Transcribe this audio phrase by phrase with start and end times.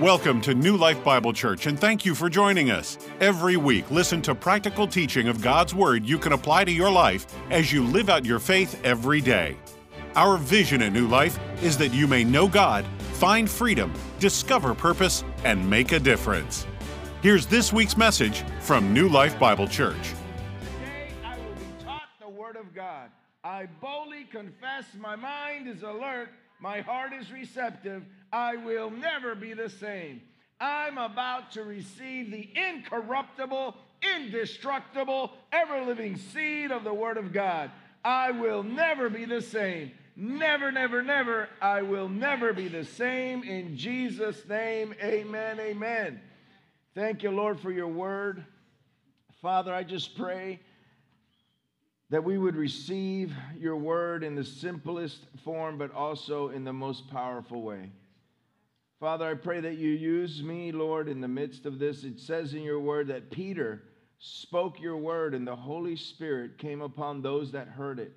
[0.00, 2.98] Welcome to New Life Bible Church and thank you for joining us.
[3.18, 7.26] Every week, listen to practical teaching of God's Word you can apply to your life
[7.50, 9.56] as you live out your faith every day.
[10.14, 15.24] Our vision at New Life is that you may know God, find freedom, discover purpose,
[15.42, 16.64] and make a difference.
[17.20, 20.14] Here's this week's message from New Life Bible Church.
[20.78, 23.10] Today I will be taught the Word of God.
[23.42, 26.28] I boldly confess my mind is alert,
[26.60, 28.04] my heart is receptive.
[28.32, 30.22] I will never be the same.
[30.60, 37.70] I'm about to receive the incorruptible, indestructible, ever living seed of the Word of God.
[38.04, 39.92] I will never be the same.
[40.16, 41.48] Never, never, never.
[41.62, 43.44] I will never be the same.
[43.44, 46.20] In Jesus' name, amen, amen.
[46.94, 48.44] Thank you, Lord, for your word.
[49.40, 50.58] Father, I just pray
[52.10, 57.08] that we would receive your word in the simplest form, but also in the most
[57.10, 57.90] powerful way.
[59.00, 62.02] Father, I pray that you use me, Lord, in the midst of this.
[62.02, 63.82] It says in your word that Peter
[64.18, 68.12] spoke your word and the Holy Spirit came upon those that heard it.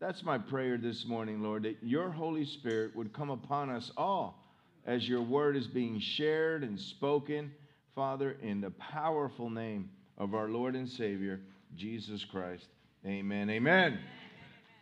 [0.00, 4.42] That's my prayer this morning, Lord, that your Holy Spirit would come upon us all
[4.86, 7.52] as your word is being shared and spoken,
[7.94, 11.40] Father, in the powerful name of our Lord and Savior,
[11.76, 12.66] Jesus Christ.
[13.06, 13.50] Amen.
[13.50, 13.98] Amen.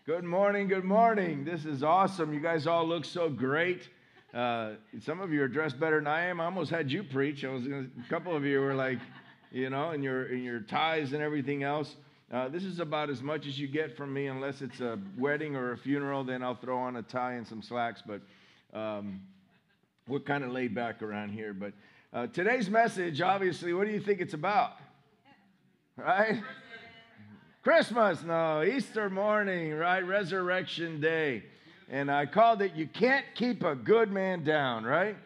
[0.06, 0.68] Good morning.
[0.68, 1.44] Good morning.
[1.44, 2.32] This is awesome.
[2.32, 3.88] You guys all look so great.
[4.34, 6.40] Uh, some of you are dressed better than I am.
[6.40, 7.44] I almost had you preach.
[7.44, 8.98] I was gonna, a couple of you were like,
[9.50, 11.96] you know, in your in your ties and everything else.
[12.32, 15.54] Uh, this is about as much as you get from me, unless it's a wedding
[15.54, 16.24] or a funeral.
[16.24, 18.02] Then I'll throw on a tie and some slacks.
[18.06, 18.22] But
[18.72, 19.20] um,
[20.08, 21.52] we're kind of laid back around here.
[21.52, 21.74] But
[22.14, 24.72] uh, today's message, obviously, what do you think it's about?
[25.94, 26.42] Right?
[27.62, 30.00] Christmas, no, Easter morning, right?
[30.00, 31.44] Resurrection day.
[31.90, 35.16] And I called it, You Can't Keep a Good Man Down, right?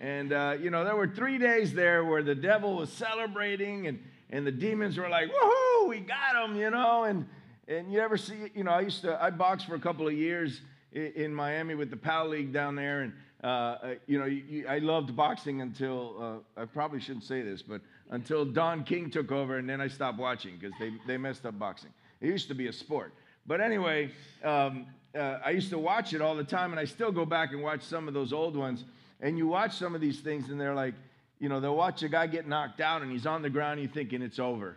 [0.00, 3.98] And, uh, you know, there were three days there where the devil was celebrating and,
[4.30, 7.04] and the demons were like, woohoo, we got him, you know?
[7.04, 7.26] And,
[7.66, 10.14] and you ever see, you know, I used to, I boxed for a couple of
[10.14, 10.60] years
[10.92, 13.02] in, in Miami with the PAL League down there.
[13.02, 17.62] And, uh, you know, you, I loved boxing until, uh, I probably shouldn't say this,
[17.62, 17.80] but
[18.10, 21.58] until Don King took over, and then I stopped watching because they, they messed up
[21.58, 21.90] boxing.
[22.20, 23.14] It used to be a sport.
[23.46, 24.10] But anyway,
[24.44, 27.52] um, uh, I used to watch it all the time, and I still go back
[27.52, 28.84] and watch some of those old ones.
[29.20, 30.94] And you watch some of these things, and they're like,
[31.38, 33.82] you know, they'll watch a guy get knocked out, and he's on the ground, and
[33.82, 34.76] you're thinking it's over.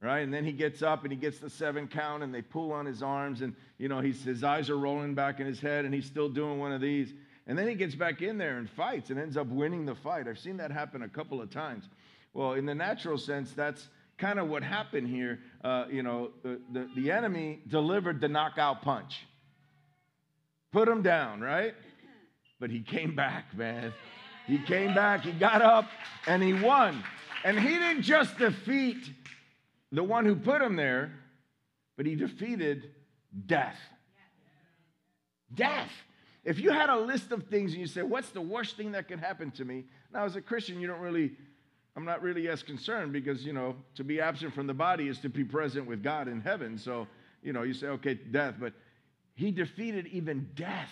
[0.00, 0.20] Right?
[0.20, 2.84] And then he gets up and he gets the seven count, and they pull on
[2.84, 5.94] his arms, and, you know, he's, his eyes are rolling back in his head, and
[5.94, 7.14] he's still doing one of these.
[7.46, 10.28] And then he gets back in there and fights and ends up winning the fight.
[10.28, 11.88] I've seen that happen a couple of times.
[12.32, 13.88] Well, in the natural sense, that's
[14.18, 15.40] kind of what happened here.
[15.62, 19.26] Uh, you know, the, the, the enemy delivered the knockout punch,
[20.72, 21.74] put him down, right?
[22.60, 23.92] But he came back, man.
[24.46, 25.86] He came back, he got up,
[26.26, 27.02] and he won.
[27.44, 29.10] And he didn't just defeat
[29.90, 31.12] the one who put him there,
[31.96, 32.90] but he defeated
[33.46, 33.78] death.
[35.54, 35.90] Death.
[36.44, 39.08] If you had a list of things and you say, What's the worst thing that
[39.08, 39.84] could happen to me?
[40.12, 41.32] Now, as a Christian, you don't really,
[41.96, 45.18] I'm not really as concerned because, you know, to be absent from the body is
[45.20, 46.76] to be present with God in heaven.
[46.76, 47.06] So,
[47.42, 48.54] you know, you say, Okay, death.
[48.58, 48.72] But
[49.34, 50.90] he defeated even death,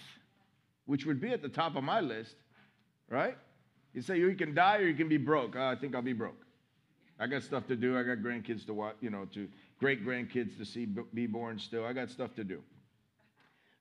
[0.87, 2.37] which would be at the top of my list,
[3.09, 3.37] right?
[3.95, 5.55] You say you can die or you can be broke.
[5.57, 6.41] Oh, I think I'll be broke.
[7.19, 7.99] I got stuff to do.
[7.99, 9.49] I got grandkids to watch, you know, to
[9.79, 11.85] great grandkids to see be born still.
[11.85, 12.63] I got stuff to do.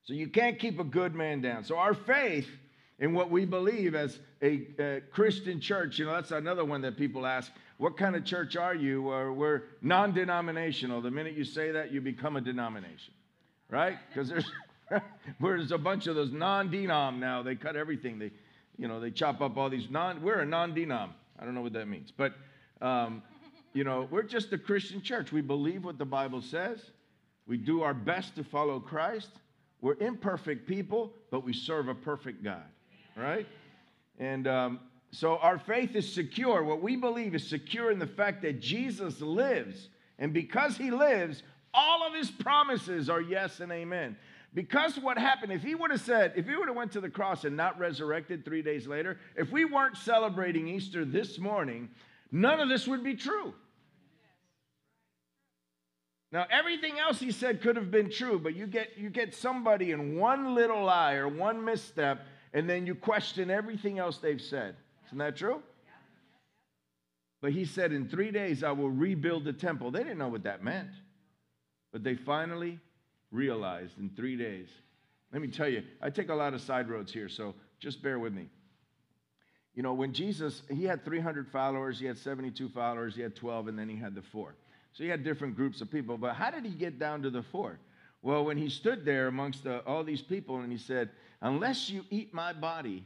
[0.04, 1.64] So you can't keep a good man down.
[1.64, 2.48] So our faith
[3.02, 6.96] in what we believe as a, a Christian church, you know, that's another one that
[6.96, 9.10] people ask, what kind of church are you?
[9.10, 11.02] Or we're non-denominational.
[11.02, 13.12] The minute you say that, you become a denomination,
[13.68, 13.98] right?
[14.08, 14.48] Because there's
[15.40, 17.42] there's a bunch of those non-denom now.
[17.42, 18.20] They cut everything.
[18.20, 18.30] They,
[18.78, 20.22] you know, they chop up all these non.
[20.22, 21.10] We're a non-denom.
[21.40, 22.34] I don't know what that means, but
[22.80, 23.20] um,
[23.72, 25.32] you know, we're just a Christian church.
[25.32, 26.78] We believe what the Bible says.
[27.48, 29.30] We do our best to follow Christ.
[29.80, 32.62] We're imperfect people, but we serve a perfect God,
[33.16, 33.46] right?
[34.18, 34.80] And um,
[35.10, 36.62] so our faith is secure.
[36.62, 39.88] What we believe is secure in the fact that Jesus lives.
[40.18, 41.42] And because he lives,
[41.74, 44.16] all of his promises are yes and amen.
[44.54, 47.08] Because what happened, if he would have said, if he would have went to the
[47.08, 51.88] cross and not resurrected three days later, if we weren't celebrating Easter this morning,
[52.30, 53.54] none of this would be true.
[56.30, 59.90] Now, everything else he said could have been true, but you get, you get somebody
[59.90, 64.76] in one little lie or one misstep, and then you question everything else they've said.
[65.06, 65.62] Isn't that true?
[67.40, 69.90] But he said, In three days, I will rebuild the temple.
[69.90, 70.90] They didn't know what that meant,
[71.92, 72.78] but they finally
[73.30, 74.68] realized in three days.
[75.32, 78.18] Let me tell you, I take a lot of side roads here, so just bear
[78.18, 78.48] with me.
[79.74, 83.68] You know, when Jesus, he had 300 followers, he had 72 followers, he had 12,
[83.68, 84.54] and then he had the four.
[84.92, 86.18] So he had different groups of people.
[86.18, 87.78] But how did he get down to the four?
[88.20, 91.08] Well, when he stood there amongst the, all these people and he said,
[91.42, 93.04] Unless you eat my body,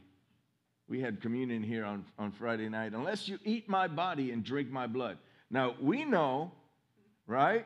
[0.87, 4.69] we had communion here on, on Friday night, unless you eat my body and drink
[4.69, 5.17] my blood.
[5.49, 6.51] Now, we know,
[7.25, 7.65] right?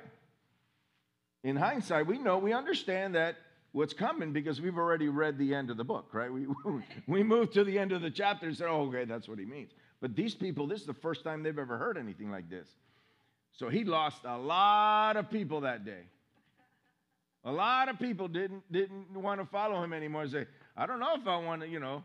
[1.44, 3.36] In hindsight, we know, we understand that
[3.74, 6.32] what's coming because we've already read the end of the book, right?
[6.32, 6.48] We,
[7.08, 9.46] we moved to the end of the chapter and said, oh, okay, that's what he
[9.46, 9.72] means.
[10.00, 12.68] But these people, this is the first time they've ever heard anything like this.
[13.52, 16.04] So he lost a lot of people that day.
[17.44, 20.46] A lot of people didn't, didn't want to follow him anymore and say,
[20.82, 22.04] I don't know if I want to, you know,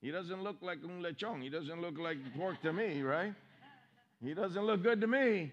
[0.00, 1.42] he doesn't look like un lechon.
[1.42, 3.34] He doesn't look like pork to me, right?
[4.24, 5.52] He doesn't look good to me.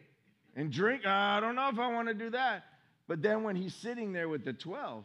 [0.56, 2.63] And drink, I don't know if I want to do that.
[3.06, 5.04] But then when he's sitting there with the 12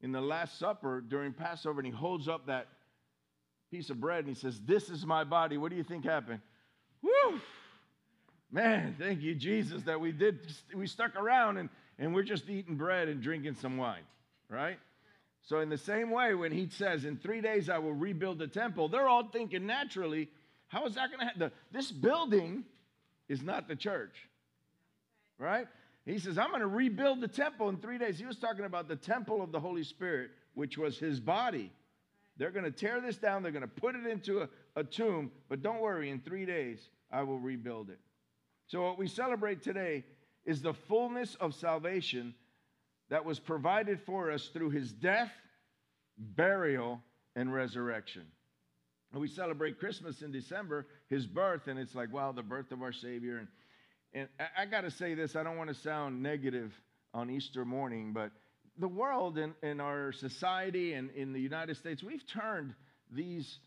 [0.00, 2.68] in the Last Supper during Passover and he holds up that
[3.70, 6.40] piece of bread and he says, This is my body, what do you think happened?
[7.02, 7.40] Woo!
[8.50, 10.38] Man, thank you, Jesus, that we did,
[10.74, 11.68] we stuck around and,
[11.98, 14.04] and we're just eating bread and drinking some wine,
[14.48, 14.78] right?
[15.42, 18.46] So, in the same way, when he says, In three days I will rebuild the
[18.46, 20.28] temple, they're all thinking naturally,
[20.68, 21.50] How is that going to happen?
[21.72, 22.64] This building
[23.28, 24.14] is not the church,
[25.38, 25.66] right?
[26.04, 28.18] He says, I'm going to rebuild the temple in three days.
[28.18, 31.70] He was talking about the temple of the Holy Spirit, which was his body.
[32.38, 35.30] They're going to tear this down, they're going to put it into a, a tomb,
[35.48, 37.98] but don't worry, in three days I will rebuild it.
[38.68, 40.04] So, what we celebrate today
[40.44, 42.34] is the fullness of salvation
[43.10, 45.32] that was provided for us through his death,
[46.18, 47.00] burial,
[47.34, 48.24] and resurrection.
[49.12, 52.82] And we celebrate Christmas in December, his birth, and it's like, wow, the birth of
[52.82, 53.38] our Savior.
[53.38, 53.48] And,
[54.12, 56.72] and I, I got to say this, I don't want to sound negative
[57.14, 58.30] on Easter morning, but
[58.78, 62.74] the world and, and our society and in the United States, we've turned
[63.10, 63.58] these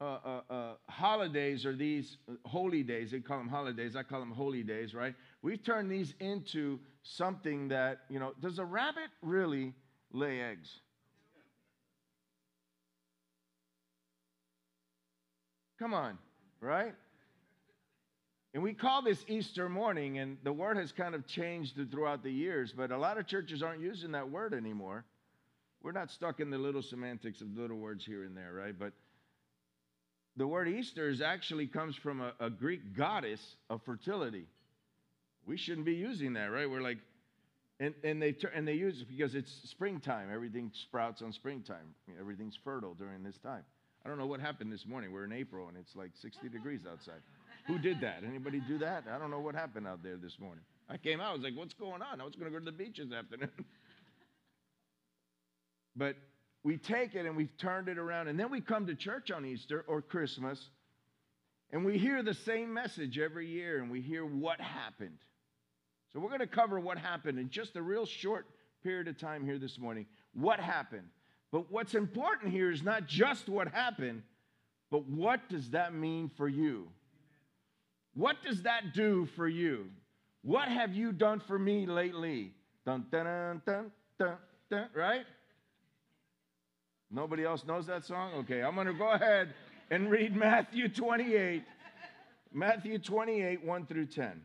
[0.00, 4.30] uh, uh, uh, holidays or these holy days, they call them holidays, I call them
[4.30, 5.14] holy days, right?
[5.42, 6.78] We've turned these into
[7.16, 9.74] something that, you know, does a rabbit really
[10.12, 10.68] lay eggs?
[15.78, 16.18] Come on,
[16.60, 16.94] right?
[18.52, 22.32] And we call this Easter morning, and the word has kind of changed throughout the
[22.32, 25.04] years, but a lot of churches aren't using that word anymore.
[25.82, 28.74] We're not stuck in the little semantics of little words here and there, right?
[28.76, 28.92] But
[30.36, 34.46] the word Easter is actually comes from a, a Greek goddess of fertility.
[35.48, 36.70] We shouldn't be using that, right?
[36.70, 36.98] We're like,
[37.80, 40.28] and, and they and they use it because it's springtime.
[40.32, 41.94] Everything sprouts on springtime.
[42.20, 43.62] Everything's fertile during this time.
[44.04, 45.10] I don't know what happened this morning.
[45.10, 47.22] We're in April and it's like 60 degrees outside.
[47.66, 48.24] Who did that?
[48.26, 49.04] Anybody do that?
[49.12, 50.64] I don't know what happened out there this morning.
[50.88, 52.20] I came out, I was like, what's going on?
[52.20, 53.50] I was going to go to the beach this afternoon.
[55.96, 56.16] but
[56.62, 58.28] we take it and we've turned it around.
[58.28, 60.58] And then we come to church on Easter or Christmas
[61.70, 65.18] and we hear the same message every year and we hear what happened.
[66.12, 68.46] So we're going to cover what happened in just a real short
[68.82, 70.06] period of time here this morning.
[70.32, 71.08] What happened?
[71.50, 74.22] But what's important here is not just what happened,
[74.90, 76.88] but what does that mean for you?
[78.14, 79.86] What does that do for you?
[80.42, 82.52] What have you done for me lately?
[82.86, 84.36] Dun, dun, dun, dun,
[84.70, 85.26] dun, right?
[87.10, 88.32] Nobody else knows that song?
[88.40, 89.54] Okay, I'm going to go ahead
[89.90, 91.62] and read Matthew 28.
[92.52, 94.42] Matthew 28, 1 through 10.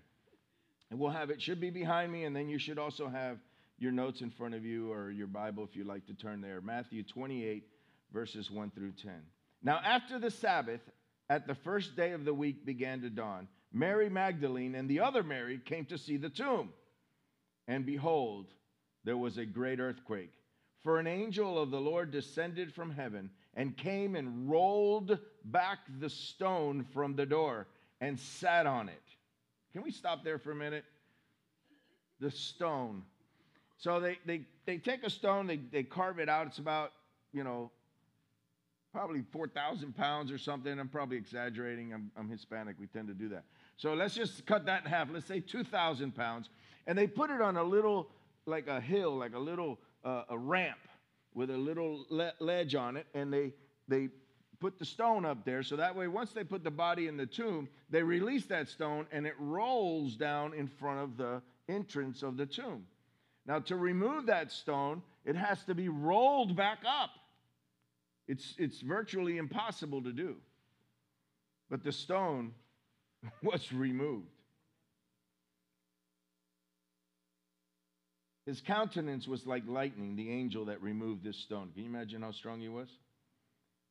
[0.93, 3.39] And we'll have it, should be behind me, and then you should also have
[3.79, 6.61] your notes in front of you or your Bible if you'd like to turn there.
[6.61, 7.67] Matthew 28,
[8.13, 9.11] verses 1 through 10.
[9.63, 10.81] Now, after the Sabbath,
[11.31, 15.23] at the first day of the week began to dawn, Mary Magdalene and the other
[15.23, 16.69] Mary came to see the tomb.
[17.67, 18.53] And behold,
[19.03, 20.35] there was a great earthquake.
[20.83, 26.11] For an angel of the Lord descended from heaven and came and rolled back the
[26.11, 27.65] stone from the door
[27.99, 29.12] and sat on it.
[29.73, 30.85] Can we stop there for a minute?
[32.19, 33.03] The stone.
[33.77, 36.47] So they, they, they take a stone, they, they carve it out.
[36.47, 36.91] It's about,
[37.33, 37.71] you know,
[38.93, 40.79] probably 4,000 pounds or something.
[40.79, 41.93] I'm probably exaggerating.
[41.93, 42.75] I'm, I'm Hispanic.
[42.79, 43.43] We tend to do that.
[43.75, 45.09] So let's just cut that in half.
[45.11, 46.49] Let's say 2,000 pounds.
[46.85, 48.09] And they put it on a little,
[48.45, 50.77] like a hill, like a little uh, a ramp
[51.33, 53.07] with a little le- ledge on it.
[53.15, 53.53] And they,
[53.87, 54.09] they
[54.63, 55.61] put the stone up there.
[55.61, 59.05] So that way once they put the body in the tomb they release that stone
[59.11, 62.85] and it rolls down in front of the entrance of the tomb.
[63.45, 67.09] Now to remove that stone it has to be rolled back up.
[68.25, 70.37] It's, it's virtually impossible to do.
[71.69, 72.53] But the stone
[73.43, 74.29] was removed.
[78.45, 81.71] His countenance was like lightning the angel that removed this stone.
[81.73, 82.87] Can you imagine how strong he was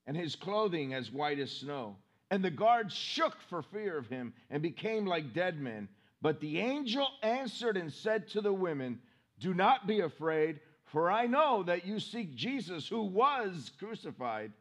[0.06, 1.96] and his clothing as white as snow.
[2.30, 5.88] And the guards shook for fear of him and became like dead men.
[6.22, 9.00] But the angel answered and said to the women,
[9.38, 14.52] Do not be afraid, for I know that you seek Jesus who was crucified.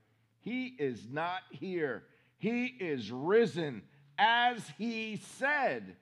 [0.42, 2.04] He is not here,
[2.38, 3.84] he is risen,
[4.18, 5.96] as he said.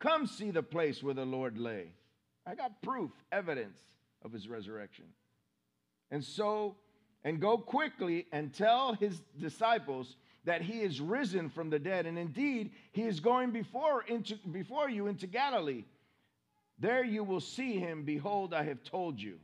[0.00, 1.92] Come see the place where the Lord lay.
[2.46, 3.78] I got proof, evidence
[4.22, 5.06] of his resurrection.
[6.10, 6.76] And so,
[7.24, 12.06] and go quickly and tell his disciples that he is risen from the dead.
[12.06, 15.84] And indeed, he is going before, into, before you into Galilee.
[16.78, 18.04] There you will see him.
[18.04, 19.38] Behold, I have told you.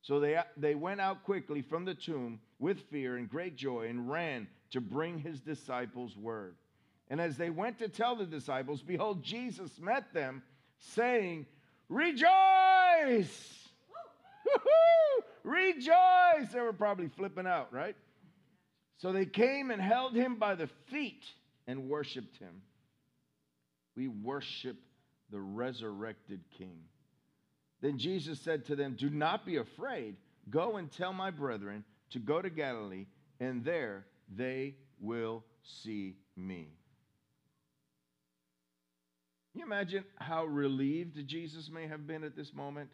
[0.00, 4.10] So they, they went out quickly from the tomb with fear and great joy and
[4.10, 6.56] ran to bring his disciples word.
[7.08, 10.42] And as they went to tell the disciples, behold, Jesus met them,
[10.78, 11.46] saying,
[11.88, 13.51] Rejoice!
[15.44, 16.52] Rejoice!
[16.52, 17.96] They were probably flipping out, right?
[18.98, 21.24] So they came and held him by the feet
[21.66, 22.62] and worshiped him.
[23.96, 24.76] We worship
[25.30, 26.78] the resurrected King.
[27.80, 30.16] Then Jesus said to them, Do not be afraid.
[30.48, 33.06] Go and tell my brethren to go to Galilee,
[33.40, 34.06] and there
[34.36, 35.44] they will
[35.82, 36.68] see me.
[39.52, 42.88] Can you imagine how relieved Jesus may have been at this moment?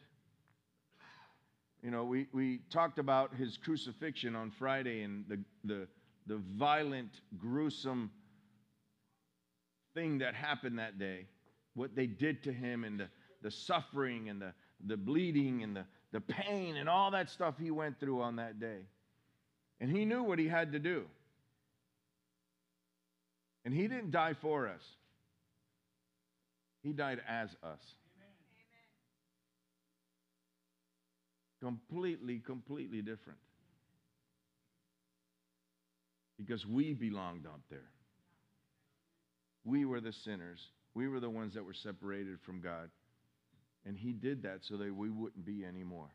[1.83, 5.89] You know, we, we talked about his crucifixion on Friday and the, the,
[6.27, 8.11] the violent, gruesome
[9.95, 11.27] thing that happened that day,
[11.75, 13.09] what they did to him, and the,
[13.43, 14.53] the suffering and the,
[14.87, 18.59] the bleeding and the, the pain and all that stuff he went through on that
[18.59, 18.81] day.
[19.81, 21.05] And he knew what he had to do.
[23.65, 24.83] And he didn't die for us,
[26.83, 27.83] he died as us.
[31.61, 33.39] Completely, completely different.
[36.39, 37.91] Because we belonged up there.
[39.65, 40.61] We were the sinners.
[40.95, 42.91] We were the ones that were separated from God.
[43.85, 46.11] And He did that so that we wouldn't be anymore.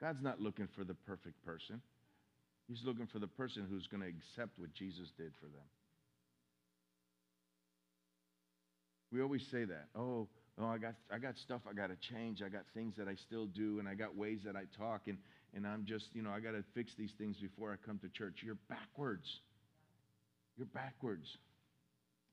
[0.00, 1.80] God's not looking for the perfect person,
[2.68, 5.66] He's looking for the person who's going to accept what Jesus did for them.
[9.10, 9.86] We always say that.
[9.96, 10.28] Oh,
[10.60, 12.42] oh, I got, I got stuff I got to change.
[12.42, 15.18] I got things that I still do, and I got ways that I talk, and,
[15.54, 18.08] and I'm just, you know, I got to fix these things before I come to
[18.08, 18.40] church.
[18.44, 19.26] You're backwards.
[20.56, 21.26] You're backwards.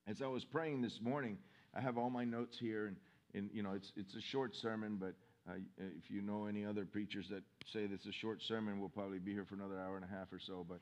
[0.08, 1.38] As I was praying this morning,
[1.76, 2.96] I have all my notes here, and,
[3.34, 5.14] and you know, it's, it's a short sermon, but
[5.50, 8.90] uh, if you know any other preachers that say this is a short sermon, we'll
[8.90, 10.80] probably be here for another hour and a half or so, but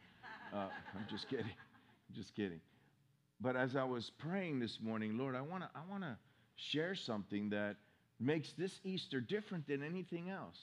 [0.55, 1.45] uh, I'm just kidding.
[1.45, 2.61] I'm just kidding.
[3.41, 6.15] But as I was praying this morning, Lord, I want to I want to
[6.55, 7.75] share something that
[8.19, 10.57] makes this Easter different than anything else.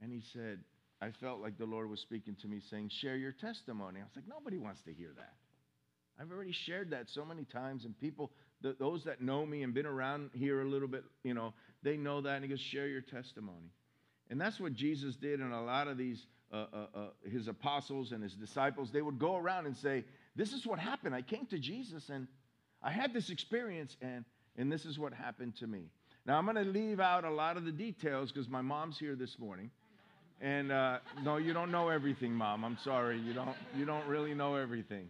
[0.00, 0.60] And he said,
[1.00, 4.12] I felt like the Lord was speaking to me saying, "Share your testimony." I was
[4.16, 5.34] like, "Nobody wants to hear that."
[6.18, 9.74] I've already shared that so many times, and people, the, those that know me and
[9.74, 11.52] been around here a little bit, you know,
[11.82, 12.36] they know that.
[12.36, 13.70] And he goes, "Share your testimony,"
[14.30, 18.12] and that's what Jesus did in a lot of these uh, uh, uh, his apostles
[18.12, 18.90] and his disciples.
[18.90, 20.04] They would go around and say,
[20.36, 21.14] this is what happened.
[21.14, 22.28] I came to Jesus and
[22.82, 24.24] I had this experience, and,
[24.56, 25.90] and this is what happened to me.
[26.26, 29.14] Now, I'm going to leave out a lot of the details because my mom's here
[29.14, 29.70] this morning.
[30.40, 32.64] And uh, no, you don't know everything, mom.
[32.64, 33.18] I'm sorry.
[33.18, 35.08] You don't, you don't really know everything.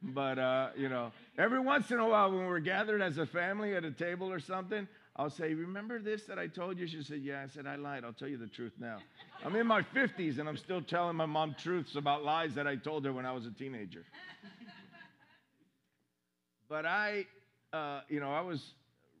[0.00, 3.74] But, uh, you know, every once in a while when we're gathered as a family
[3.74, 6.86] at a table or something, I'll say, Remember this that I told you?
[6.86, 7.42] She said, Yeah.
[7.42, 8.04] I said, I lied.
[8.04, 8.98] I'll tell you the truth now.
[9.44, 12.76] I'm in my 50s and I'm still telling my mom truths about lies that I
[12.76, 14.04] told her when I was a teenager.
[16.68, 17.26] but I,
[17.72, 18.74] uh, you know, I was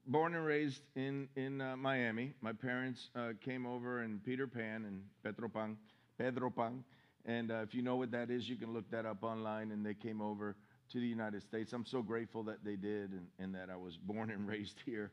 [0.06, 2.32] born and raised in, in uh, Miami.
[2.40, 5.76] My parents uh, came over in Peter Pan and Pedro Pan.
[6.18, 6.84] Pedro Pan.
[7.26, 9.70] And uh, if you know what that is, you can look that up online.
[9.70, 10.56] And they came over
[10.92, 11.72] to the United States.
[11.72, 15.10] I'm so grateful that they did and, and that I was born and raised here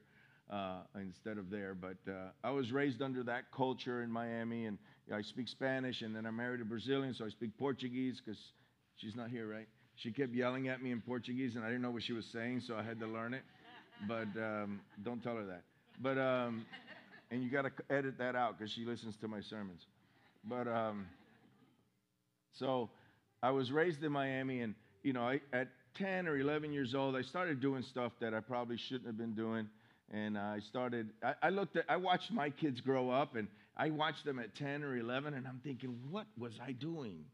[0.50, 1.76] uh, instead of there.
[1.76, 4.78] But uh, I was raised under that culture in Miami, and
[5.14, 8.40] I speak Spanish, and then I married a Brazilian, so I speak Portuguese because
[8.96, 9.68] she's not here, right?
[9.96, 12.62] She kept yelling at me in Portuguese, and I didn't know what she was saying,
[12.68, 13.44] so I had to learn it.
[14.08, 15.64] But um, don't tell her that.
[16.02, 16.66] But um,
[17.32, 19.86] and you got to edit that out because she listens to my sermons.
[20.44, 21.08] But um,
[22.52, 22.90] so
[23.42, 27.16] I was raised in Miami, and you know, I, at 10 or 11 years old,
[27.16, 29.70] I started doing stuff that I probably shouldn't have been doing
[30.12, 31.10] and I started.
[31.24, 31.86] I, I, looked at.
[31.90, 35.48] I watched my kids grow up, and I watched them at 10 or 11, and
[35.48, 37.26] I'm thinking, what was I doing?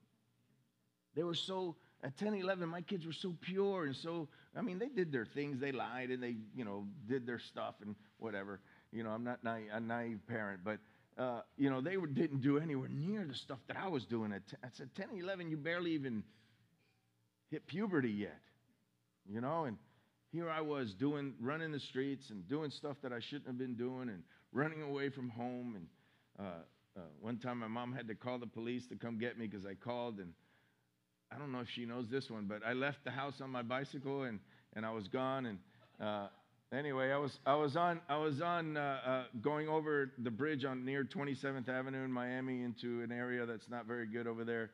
[1.15, 2.67] They were so at 10, 11.
[2.67, 4.27] My kids were so pure and so.
[4.55, 5.59] I mean, they did their things.
[5.59, 8.59] They lied and they, you know, did their stuff and whatever.
[8.91, 10.79] You know, I'm not naive, a naive parent, but
[11.17, 14.31] uh, you know, they were, didn't do anywhere near the stuff that I was doing.
[14.31, 16.23] At t- I said, 10, 11, you barely even
[17.49, 18.39] hit puberty yet,
[19.29, 19.65] you know?
[19.65, 19.77] And
[20.31, 23.75] here I was doing, running the streets and doing stuff that I shouldn't have been
[23.75, 25.75] doing and running away from home.
[25.75, 25.87] And
[26.39, 26.61] uh,
[26.97, 29.65] uh, one time my mom had to call the police to come get me because
[29.65, 30.19] I called.
[30.19, 30.33] And
[31.33, 33.61] I don't know if she knows this one, but I left the house on my
[33.61, 34.39] bicycle and,
[34.75, 35.45] and I was gone.
[35.45, 35.59] And
[36.01, 36.27] uh,
[36.77, 40.65] anyway, I was I was on I was on uh, uh, going over the bridge
[40.65, 44.71] on near 27th Avenue in Miami into an area that's not very good over there,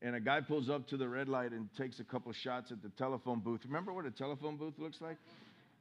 [0.00, 2.82] and a guy pulls up to the red light and takes a couple shots at
[2.82, 3.60] the telephone booth.
[3.66, 5.18] Remember what a telephone booth looks like?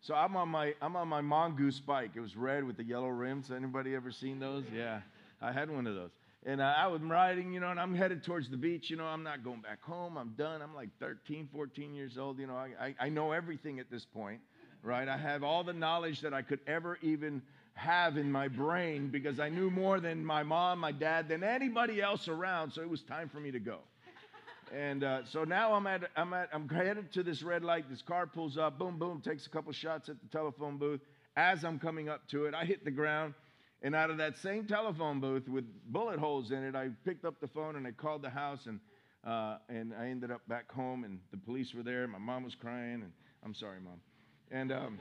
[0.01, 2.11] So I'm on my I'm on my mongoose bike.
[2.15, 3.49] It was red with the yellow rims.
[3.49, 4.65] Anybody ever seen those?
[4.75, 4.99] Yeah,
[5.41, 6.11] I had one of those.
[6.47, 8.89] And I was riding, you know, and I'm headed towards the beach.
[8.89, 10.17] You know, I'm not going back home.
[10.17, 10.63] I'm done.
[10.63, 12.39] I'm like 13, 14 years old.
[12.39, 14.39] You know, I, I, I know everything at this point
[14.83, 15.07] right?
[15.07, 17.41] I have all the knowledge that I could ever even
[17.73, 22.01] have in my brain because I knew more than my mom, my dad, than anybody
[22.01, 22.71] else around.
[22.71, 23.79] So it was time for me to go.
[24.73, 27.89] And uh, so now I'm at, I'm at, I'm headed to this red light.
[27.89, 31.01] This car pulls up, boom, boom, takes a couple shots at the telephone booth.
[31.37, 33.33] As I'm coming up to it, I hit the ground.
[33.81, 37.39] And out of that same telephone booth with bullet holes in it, I picked up
[37.39, 38.65] the phone and I called the house.
[38.65, 38.79] And,
[39.23, 42.07] uh, and I ended up back home, and the police were there.
[42.07, 43.01] My mom was crying.
[43.03, 43.11] And
[43.43, 43.99] I'm sorry, mom.
[44.51, 44.99] And um,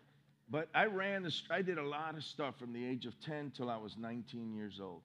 [0.50, 1.42] but I ran this.
[1.50, 4.54] I did a lot of stuff from the age of 10 till I was 19
[4.54, 5.02] years old.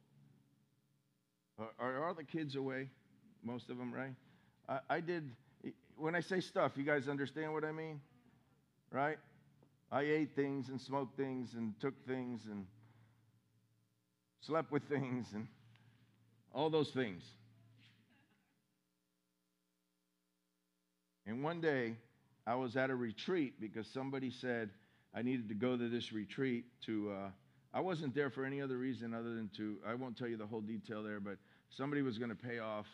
[1.58, 2.90] Are, are all the kids away?
[3.44, 4.16] Most of them, right?
[4.68, 5.30] I, I did.
[5.96, 8.02] When I say stuff, you guys understand what I mean,
[8.92, 9.18] right?
[9.92, 12.66] I ate things and smoked things and took things and
[14.46, 15.48] slept with things and
[16.54, 17.24] all those things.
[21.26, 21.96] And one day,
[22.46, 24.70] I was at a retreat because somebody said
[25.16, 27.12] I needed to go to this retreat to.
[27.12, 27.30] Uh,
[27.74, 29.78] I wasn't there for any other reason other than to.
[29.88, 31.38] I won't tell you the whole detail there, but
[31.70, 32.86] somebody was going to pay off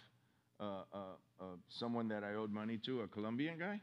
[0.60, 0.98] uh, uh,
[1.41, 3.82] uh, someone that I owed money to, a Colombian guy.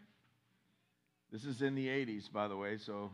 [1.32, 3.10] This is in the 80s, by the way, so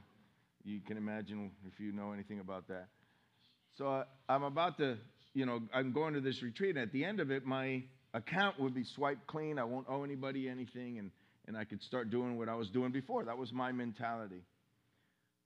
[0.65, 2.89] you can imagine if you know anything about that.
[3.79, 4.99] So uh, I'm about to,
[5.35, 7.83] you know, I'm going to this retreat, and at the end of it, my
[8.15, 9.59] account would be swiped clean.
[9.59, 11.11] I won't owe anybody anything, and
[11.47, 13.25] and I could start doing what I was doing before.
[13.25, 14.43] That was my mentality.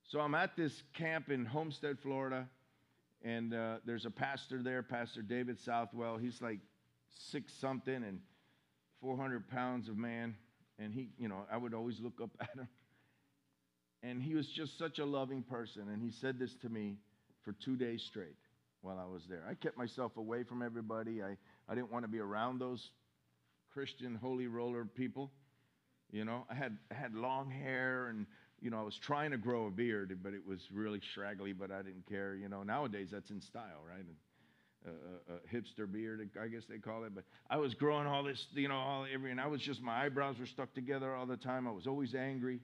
[0.03, 2.47] So I'm at this camp in Homestead, Florida,
[3.23, 6.17] and uh, there's a pastor there, Pastor David Southwell.
[6.17, 6.59] He's like
[7.31, 8.19] six something and
[9.01, 10.35] 400 pounds of man.
[10.79, 12.67] And he, you know, I would always look up at him.
[14.03, 15.89] And he was just such a loving person.
[15.89, 16.97] And he said this to me
[17.47, 18.35] for two days straight
[18.81, 19.41] while I was there.
[19.49, 21.23] I kept myself away from everybody.
[21.23, 21.37] I,
[21.69, 22.91] I didn't want to be around those
[23.71, 25.31] Christian holy roller people.
[26.11, 28.25] You know, I had I had long hair and
[28.59, 31.53] you know I was trying to grow a beard, but it was really straggly.
[31.53, 32.35] But I didn't care.
[32.35, 34.03] You know, nowadays that's in style, right?
[34.85, 37.15] Uh, hipster beard, I guess they call it.
[37.15, 40.05] But I was growing all this, you know, all every, and I was just my
[40.05, 41.67] eyebrows were stuck together all the time.
[41.67, 42.59] I was always angry.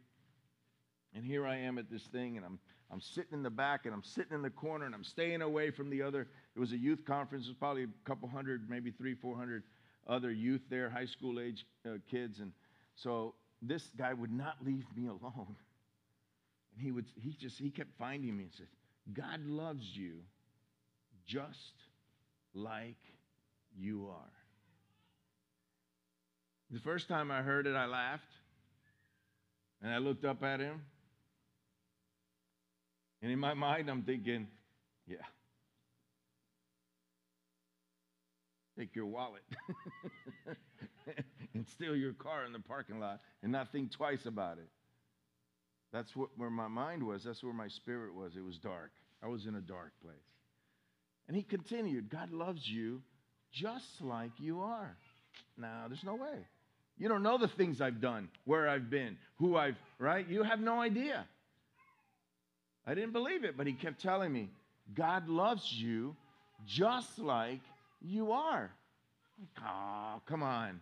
[1.15, 2.59] And here I am at this thing, and I'm
[2.91, 5.71] I'm sitting in the back, and I'm sitting in the corner, and I'm staying away
[5.71, 6.27] from the other.
[6.55, 7.47] It was a youth conference.
[7.47, 9.63] Was probably a couple hundred, maybe three, four hundred
[10.07, 12.51] other youth there, high school age uh, kids, and
[12.95, 15.55] so this guy would not leave me alone.
[16.73, 18.67] And he would he just he kept finding me and said,
[19.13, 20.19] God loves you
[21.25, 21.73] just
[22.53, 22.99] like
[23.75, 24.31] you are.
[26.71, 28.31] The first time I heard it, I laughed.
[29.81, 30.81] And I looked up at him.
[33.23, 34.47] And in my mind, I'm thinking,
[35.07, 35.15] yeah.
[38.77, 39.43] Take your wallet.
[41.53, 44.67] and steal your car in the parking lot and not think twice about it.
[45.93, 47.23] That's what, where my mind was.
[47.23, 48.33] That's where my spirit was.
[48.35, 48.91] It was dark.
[49.23, 50.15] I was in a dark place.
[51.29, 53.01] And he continued God loves you
[53.53, 54.97] just like you are.
[55.57, 56.45] Now, there's no way.
[56.97, 60.27] You don't know the things I've done, where I've been, who I've, right?
[60.27, 61.25] You have no idea.
[62.85, 64.49] I didn't believe it, but he kept telling me,
[64.93, 66.15] God loves you
[66.65, 67.61] just like
[68.01, 68.71] you are.
[69.65, 70.81] Oh, come on.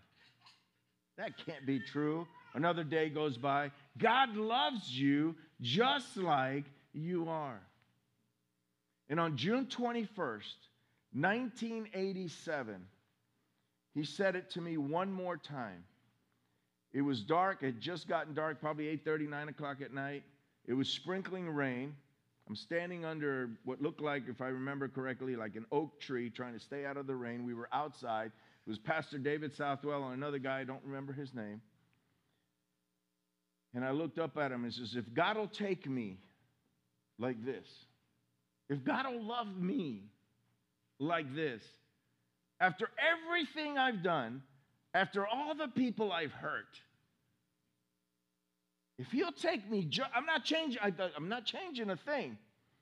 [1.17, 2.27] That can't be true.
[2.53, 3.71] Another day goes by.
[3.97, 7.59] God loves you just like you are.
[9.09, 10.55] And on June 21st,
[11.13, 12.75] 1987,
[13.93, 15.83] he said it to me one more time.
[16.93, 17.61] It was dark.
[17.61, 20.23] It had just gotten dark, probably 8:30, 9 o'clock at night.
[20.65, 21.95] It was sprinkling rain.
[22.47, 26.53] I'm standing under what looked like, if I remember correctly, like an oak tree, trying
[26.53, 27.45] to stay out of the rain.
[27.45, 28.31] We were outside.
[28.65, 31.61] It was Pastor David Southwell and another guy, I don't remember his name.
[33.73, 36.19] And I looked up at him and says, If God will take me
[37.17, 37.67] like this,
[38.69, 40.03] if God will love me
[41.01, 41.63] like this.
[42.59, 44.43] After everything I've done,
[44.93, 46.79] after all the people I've hurt,
[49.01, 50.79] if he'll take me, ju- I'm not changing.
[50.79, 52.37] I, I'm not changing a thing.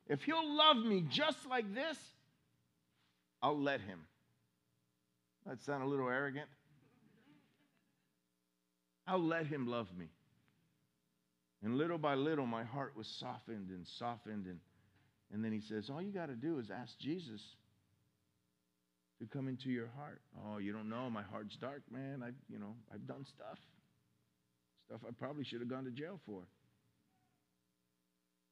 [0.05, 1.97] If he'll love me just like this,
[3.41, 3.99] I'll let him.
[5.45, 6.49] That sound a little arrogant.
[9.08, 10.08] I'll let him love me.
[11.63, 14.45] And little by little, my heart was softened and softened.
[14.45, 14.60] And,
[15.32, 17.41] and then he says, All you got to do is ask Jesus
[19.19, 20.21] to come into your heart.
[20.45, 21.10] Oh, you don't know.
[21.10, 22.23] My heart's dark, man.
[22.25, 23.58] I've, you know, I've done stuff.
[24.89, 26.41] Stuff I probably should have gone to jail for.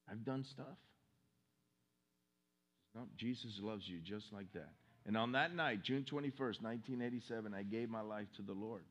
[0.09, 0.77] I've done stuff.
[2.93, 4.69] No, Jesus loves you just like that.
[5.07, 8.83] And on that night, June 21st, 1987, I gave my life to the Lord.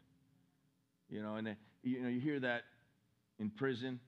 [1.08, 1.52] You know, and uh,
[1.84, 2.62] you know, you hear that
[3.38, 4.00] in prison.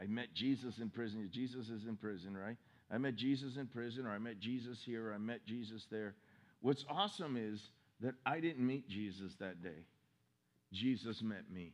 [0.00, 1.28] I met Jesus in prison.
[1.32, 2.56] Jesus is in prison, right?
[2.88, 6.14] I met Jesus in prison, or I met Jesus here, or I met Jesus there.
[6.60, 7.60] What's awesome is
[8.00, 9.86] that I didn't meet Jesus that day.
[10.72, 11.72] Jesus met me.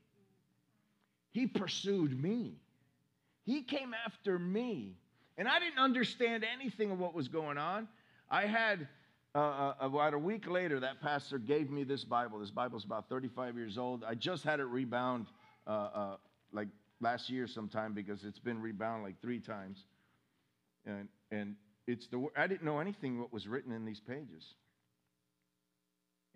[1.34, 2.54] He pursued me.
[3.42, 4.96] He came after me.
[5.36, 7.88] And I didn't understand anything of what was going on.
[8.30, 8.86] I had,
[9.34, 12.38] uh, uh, about a week later, that pastor gave me this Bible.
[12.38, 14.04] This Bible's about 35 years old.
[14.04, 15.26] I just had it rebound
[15.66, 16.16] uh, uh,
[16.52, 16.68] like
[17.00, 19.86] last year sometime because it's been rebound like three times.
[20.86, 21.56] And, and
[21.88, 24.54] it's the, I didn't know anything what was written in these pages.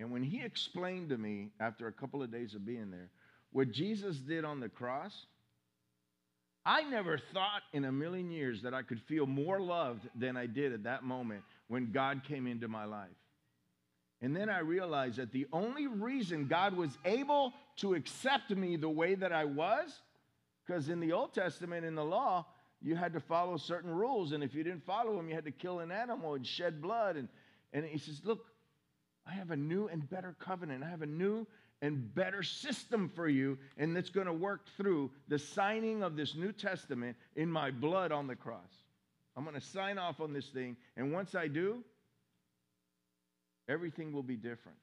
[0.01, 3.11] And when he explained to me after a couple of days of being there
[3.53, 5.27] what Jesus did on the cross,
[6.65, 10.47] I never thought in a million years that I could feel more loved than I
[10.47, 13.09] did at that moment when God came into my life.
[14.21, 18.89] And then I realized that the only reason God was able to accept me the
[18.89, 20.03] way that I was,
[20.67, 22.45] because in the Old Testament, in the law,
[22.83, 24.33] you had to follow certain rules.
[24.33, 27.17] And if you didn't follow them, you had to kill an animal and shed blood.
[27.17, 27.29] And,
[27.73, 28.45] and he says, Look,
[29.27, 30.83] I have a new and better covenant.
[30.83, 31.47] I have a new
[31.81, 36.35] and better system for you, and that's going to work through the signing of this
[36.35, 38.73] New Testament in my blood on the cross.
[39.37, 41.85] I'm going to sign off on this thing, and once I do,
[43.69, 44.79] everything will be different.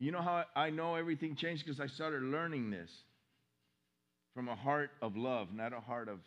[0.00, 1.64] You know how I know everything changed?
[1.64, 2.90] Because I started learning this
[4.34, 6.18] from a heart of love, not a heart of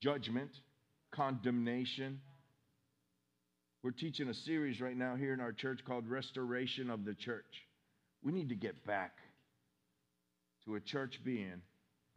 [0.00, 0.50] judgment,
[1.10, 2.20] condemnation,
[3.86, 7.44] we're teaching a series right now here in our church called Restoration of the Church.
[8.20, 9.12] We need to get back
[10.64, 11.62] to a church being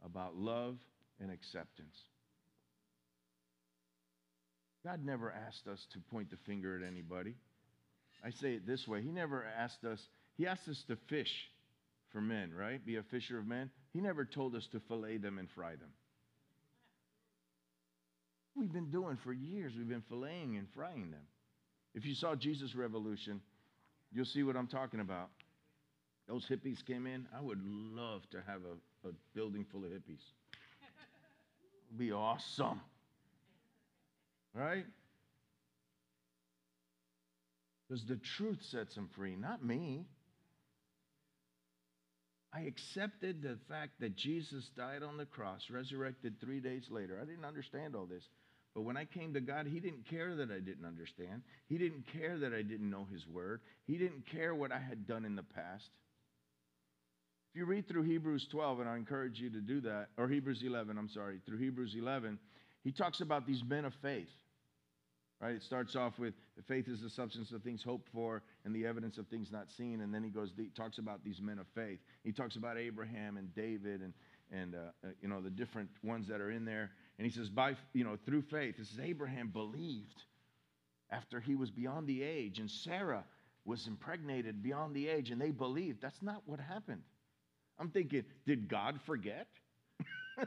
[0.04, 0.78] about love
[1.20, 1.96] and acceptance.
[4.84, 7.36] God never asked us to point the finger at anybody.
[8.24, 10.00] I say it this way He never asked us,
[10.36, 11.32] He asked us to fish
[12.10, 12.84] for men, right?
[12.84, 13.70] Be a fisher of men.
[13.92, 15.90] He never told us to fillet them and fry them.
[18.56, 21.22] We've been doing for years, we've been filleting and frying them.
[21.94, 23.40] If you saw Jesus Revolution,
[24.12, 25.30] you'll see what I'm talking about.
[26.28, 27.26] Those hippies came in.
[27.36, 30.22] I would love to have a, a building full of hippies.
[31.88, 32.80] It'd be awesome.
[34.54, 34.86] Right?
[37.88, 40.06] Because the truth sets them free, not me.
[42.52, 47.18] I accepted the fact that Jesus died on the cross, resurrected three days later.
[47.20, 48.24] I didn't understand all this.
[48.74, 51.42] But when I came to God, He didn't care that I didn't understand.
[51.68, 53.60] He didn't care that I didn't know His Word.
[53.86, 55.90] He didn't care what I had done in the past.
[57.52, 60.62] If you read through Hebrews 12, and I encourage you to do that, or Hebrews
[60.64, 62.38] 11, I'm sorry, through Hebrews 11,
[62.84, 64.28] he talks about these men of faith.
[65.40, 65.54] Right?
[65.54, 66.34] It starts off with
[66.68, 70.02] faith is the substance of things hoped for and the evidence of things not seen.
[70.02, 71.98] And then he goes, he talks about these men of faith.
[72.22, 74.12] He talks about Abraham and David and,
[74.52, 76.90] and uh, uh, you know, the different ones that are in there.
[77.20, 80.22] And he says, by, you know, through faith, this is Abraham believed
[81.10, 83.24] after he was beyond the age, and Sarah
[83.66, 86.00] was impregnated beyond the age, and they believed.
[86.00, 87.02] That's not what happened.
[87.78, 89.48] I'm thinking, did God forget?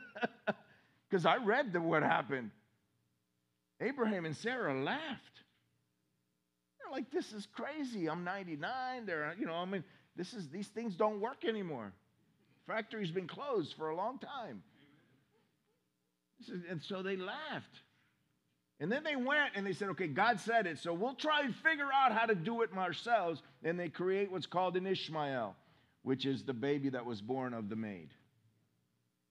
[1.08, 2.50] Because I read the, what happened.
[3.80, 5.44] Abraham and Sarah laughed.
[6.80, 8.10] They're like, this is crazy.
[8.10, 9.06] I'm 99.
[9.06, 9.84] They're, you know, I mean,
[10.16, 11.94] this is these things don't work anymore.
[12.66, 14.64] Factory's been closed for a long time.
[16.70, 17.82] And so they laughed.
[18.80, 21.56] And then they went and they said, okay, God said it, so we'll try and
[21.56, 23.42] figure out how to do it ourselves.
[23.64, 25.56] And they create what's called an Ishmael,
[26.02, 28.10] which is the baby that was born of the maid.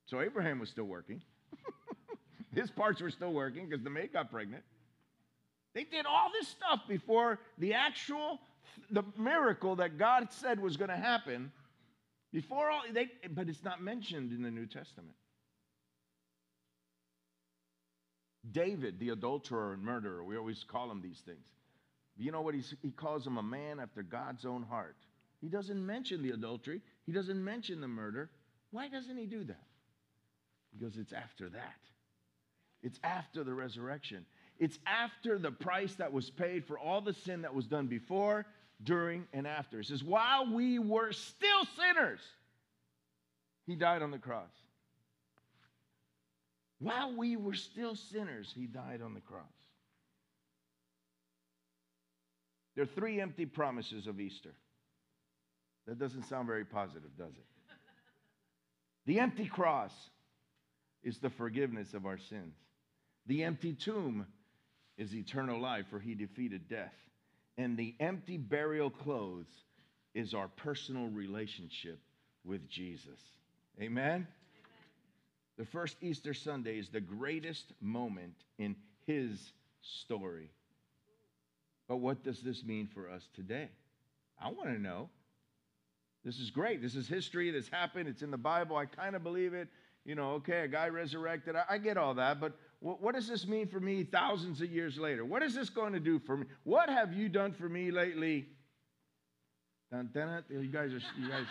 [0.06, 1.20] So Abraham was still working.
[2.54, 4.62] His parts were still working because the maid got pregnant.
[5.74, 8.40] They did all this stuff before the actual
[8.90, 11.50] the miracle that God said was going to happen.
[12.32, 15.14] Before all they but it's not mentioned in the New Testament.
[18.50, 21.46] David, the adulterer and murderer, we always call him these things.
[22.16, 24.96] You know what he's, he calls him a man after God's own heart.
[25.40, 28.30] He doesn't mention the adultery, he doesn't mention the murder.
[28.70, 29.66] Why doesn't he do that?
[30.72, 31.76] Because it's after that.
[32.82, 34.24] It's after the resurrection.
[34.58, 38.46] It's after the price that was paid for all the sin that was done before,
[38.82, 39.80] during, and after.
[39.80, 42.20] It says, while we were still sinners,
[43.66, 44.50] he died on the cross.
[46.82, 49.44] While we were still sinners, he died on the cross.
[52.74, 54.52] There are three empty promises of Easter.
[55.86, 57.46] That doesn't sound very positive, does it?
[59.06, 59.92] The empty cross
[61.04, 62.54] is the forgiveness of our sins.
[63.26, 64.26] The empty tomb
[64.98, 66.94] is eternal life, for he defeated death.
[67.58, 69.46] And the empty burial clothes
[70.14, 72.00] is our personal relationship
[72.44, 73.20] with Jesus.
[73.80, 74.26] Amen?
[75.62, 78.74] The first Easter Sunday is the greatest moment in
[79.06, 80.50] his story.
[81.86, 83.68] But what does this mean for us today?
[84.40, 85.08] I want to know.
[86.24, 86.82] This is great.
[86.82, 87.52] This is history.
[87.52, 88.08] This happened.
[88.08, 88.74] It's in the Bible.
[88.76, 89.68] I kind of believe it.
[90.04, 91.54] You know, okay, a guy resurrected.
[91.54, 92.40] I, I get all that.
[92.40, 95.24] But what, what does this mean for me thousands of years later?
[95.24, 96.46] What is this going to do for me?
[96.64, 98.48] What have you done for me lately?
[99.92, 100.02] You
[100.72, 101.46] guys are, you guys,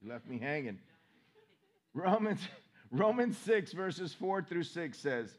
[0.00, 0.80] you left me hanging.
[1.94, 2.40] Romans,
[2.90, 5.36] Romans 6, verses 4 through 6 says,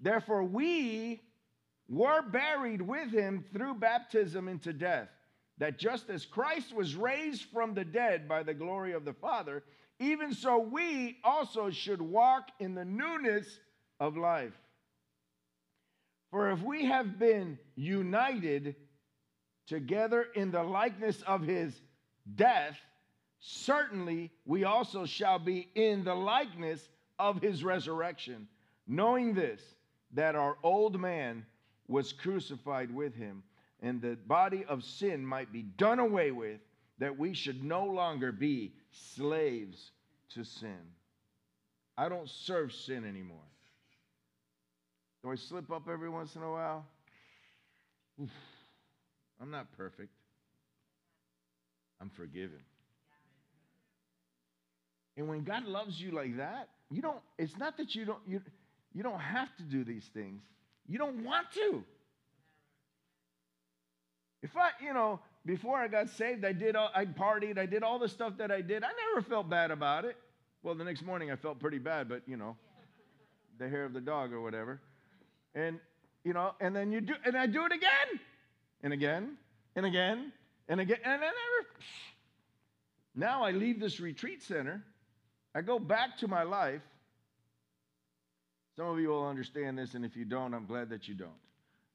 [0.00, 1.20] Therefore we
[1.88, 5.08] were buried with him through baptism into death,
[5.58, 9.62] that just as Christ was raised from the dead by the glory of the Father,
[9.98, 13.58] even so we also should walk in the newness
[13.98, 14.54] of life.
[16.30, 18.76] For if we have been united
[19.66, 21.78] together in the likeness of his
[22.34, 22.78] death,
[23.40, 28.46] certainly we also shall be in the likeness of his resurrection,
[28.86, 29.60] knowing this,
[30.12, 31.44] that our old man
[31.88, 33.42] was crucified with him,
[33.80, 36.60] and the body of sin might be done away with,
[36.98, 39.90] that we should no longer be slaves
[40.34, 40.78] to sin.
[41.96, 43.38] I don't serve sin anymore.
[45.22, 46.86] Do I slip up every once in a while?
[48.22, 48.30] Oof.
[49.40, 50.12] I'm not perfect.
[52.00, 52.60] I'm forgiven.
[55.20, 58.40] And when God loves you like that, you don't, it's not that you don't, you,
[58.94, 60.40] you don't have to do these things.
[60.88, 61.84] You don't want to.
[64.42, 67.82] If I, you know, before I got saved, I did, all, I partied, I did
[67.82, 68.82] all the stuff that I did.
[68.82, 70.16] I never felt bad about it.
[70.62, 72.56] Well, the next morning I felt pretty bad, but you know,
[73.58, 74.80] the hair of the dog or whatever.
[75.54, 75.80] And,
[76.24, 78.20] you know, and then you do, and I do it again,
[78.82, 79.36] and again,
[79.76, 80.32] and again,
[80.66, 81.68] and again, and I never.
[83.14, 84.82] Now I leave this retreat center,
[85.54, 86.82] I go back to my life.
[88.76, 91.30] Some of you will understand this, and if you don't, I'm glad that you don't.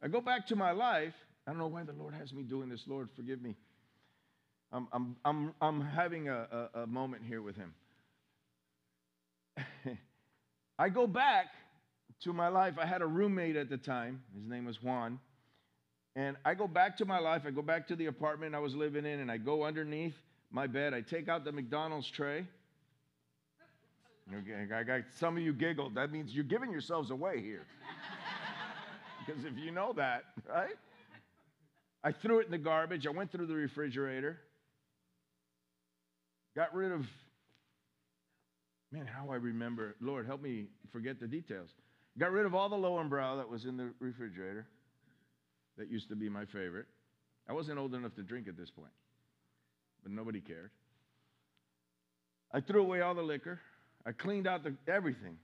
[0.04, 1.14] I go back to my life,
[1.48, 2.84] I don't know why the Lord has me doing this.
[2.88, 3.56] Lord, forgive me.
[4.72, 7.74] I'm, I'm, I'm, I'm having a, a, a moment here with Him.
[10.80, 11.46] I go back
[12.24, 12.74] to my life.
[12.82, 14.24] I had a roommate at the time.
[14.36, 15.20] His name was Juan.
[16.16, 17.44] And I go back to my life.
[17.46, 20.16] I go back to the apartment I was living in, and I go underneath
[20.50, 20.94] my bed.
[20.94, 22.48] I take out the McDonald's tray.
[24.32, 25.96] I got some of you giggled.
[25.96, 27.66] That means you're giving yourselves away here.
[29.26, 30.76] because if you know that, right?
[32.04, 33.06] I threw it in the garbage.
[33.06, 34.40] I went through the refrigerator.
[36.56, 37.06] Got rid of,
[38.92, 39.96] man, how I remember.
[40.02, 41.70] Lord, help me forget the details.
[42.18, 44.68] Got rid of all the Löwenbräu that was in the refrigerator.
[45.78, 46.86] That used to be my favorite.
[47.50, 48.94] I wasn't old enough to drink at this point,
[50.02, 50.72] but nobody cared.
[52.52, 53.60] I threw away all the liquor.
[54.06, 55.38] I cleaned out the, everything.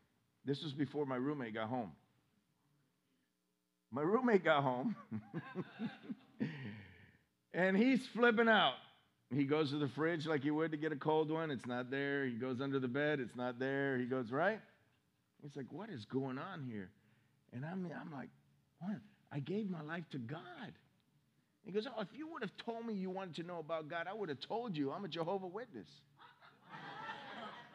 [0.45, 1.91] This was before my roommate got home.
[3.91, 4.95] My roommate got home.
[7.53, 8.75] and he's flipping out.
[9.33, 11.51] He goes to the fridge like he would to get a cold one.
[11.51, 12.25] It's not there.
[12.25, 13.19] He goes under the bed.
[13.19, 13.97] It's not there.
[13.97, 14.59] He goes, right?
[15.41, 16.89] He's like, what is going on here?
[17.53, 18.29] And I'm, I'm like,
[18.79, 18.97] what?
[19.31, 20.41] I gave my life to God.
[21.63, 24.07] He goes, oh, if you would have told me you wanted to know about God,
[24.09, 24.91] I would have told you.
[24.91, 25.87] I'm a Jehovah Witness.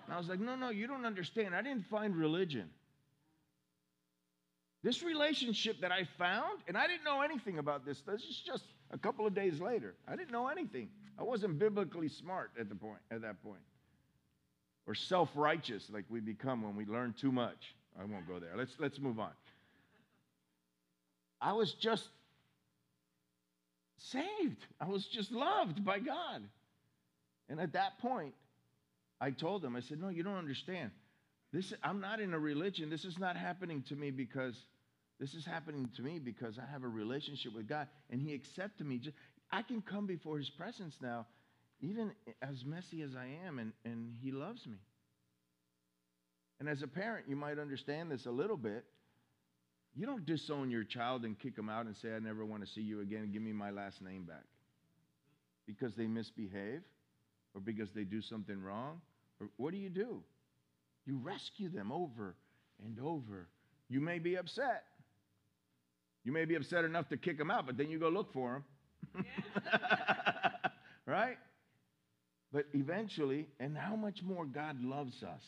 [0.06, 1.54] And I was like, no, no, you don't understand.
[1.54, 2.70] I didn't find religion.
[4.82, 8.00] This relationship that I found, and I didn't know anything about this.
[8.06, 9.94] This is just a couple of days later.
[10.06, 10.88] I didn't know anything.
[11.18, 13.62] I wasn't biblically smart at the point at that point.
[14.86, 17.74] Or self-righteous like we become when we learn too much.
[18.00, 18.52] I won't go there.
[18.56, 19.32] Let's let's move on.
[21.40, 22.08] I was just
[23.98, 24.64] saved.
[24.80, 26.42] I was just loved by God.
[27.48, 28.34] And at that point,
[29.20, 30.90] I told him, I said, No, you don't understand.
[31.52, 32.90] This, I'm not in a religion.
[32.90, 34.56] This is not happening to me because
[35.18, 38.86] this is happening to me because I have a relationship with God and He accepted
[38.86, 38.98] me.
[38.98, 39.16] Just,
[39.50, 41.26] I can come before His presence now,
[41.80, 44.76] even as messy as I am, and, and He loves me.
[46.58, 48.84] And as a parent, you might understand this a little bit.
[49.94, 52.70] You don't disown your child and kick them out and say, I never want to
[52.70, 53.30] see you again.
[53.32, 54.44] Give me my last name back.
[55.66, 56.82] Because they misbehave
[57.56, 59.00] or because they do something wrong.
[59.40, 60.22] Or what do you do?
[61.06, 62.36] You rescue them over
[62.84, 63.48] and over.
[63.88, 64.84] You may be upset.
[66.22, 68.62] You may be upset enough to kick them out, but then you go look for
[69.14, 69.24] them.
[71.06, 71.38] right?
[72.52, 75.42] But eventually, and how much more God loves us.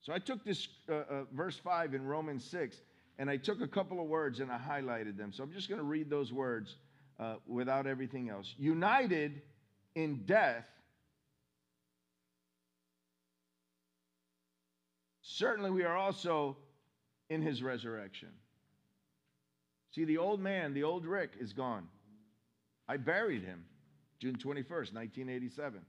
[0.00, 2.80] So I took this uh, uh, verse 5 in Romans 6,
[3.18, 5.32] and I took a couple of words and I highlighted them.
[5.32, 6.76] So I'm just going to read those words
[7.18, 8.54] uh, without everything else.
[8.56, 9.42] United
[9.96, 10.64] in death
[15.38, 16.56] certainly we are also
[17.30, 18.28] in his resurrection.
[19.94, 21.88] See, the old man, the old Rick, is gone.
[22.88, 23.64] I buried him
[24.18, 25.80] June 21st, 1987.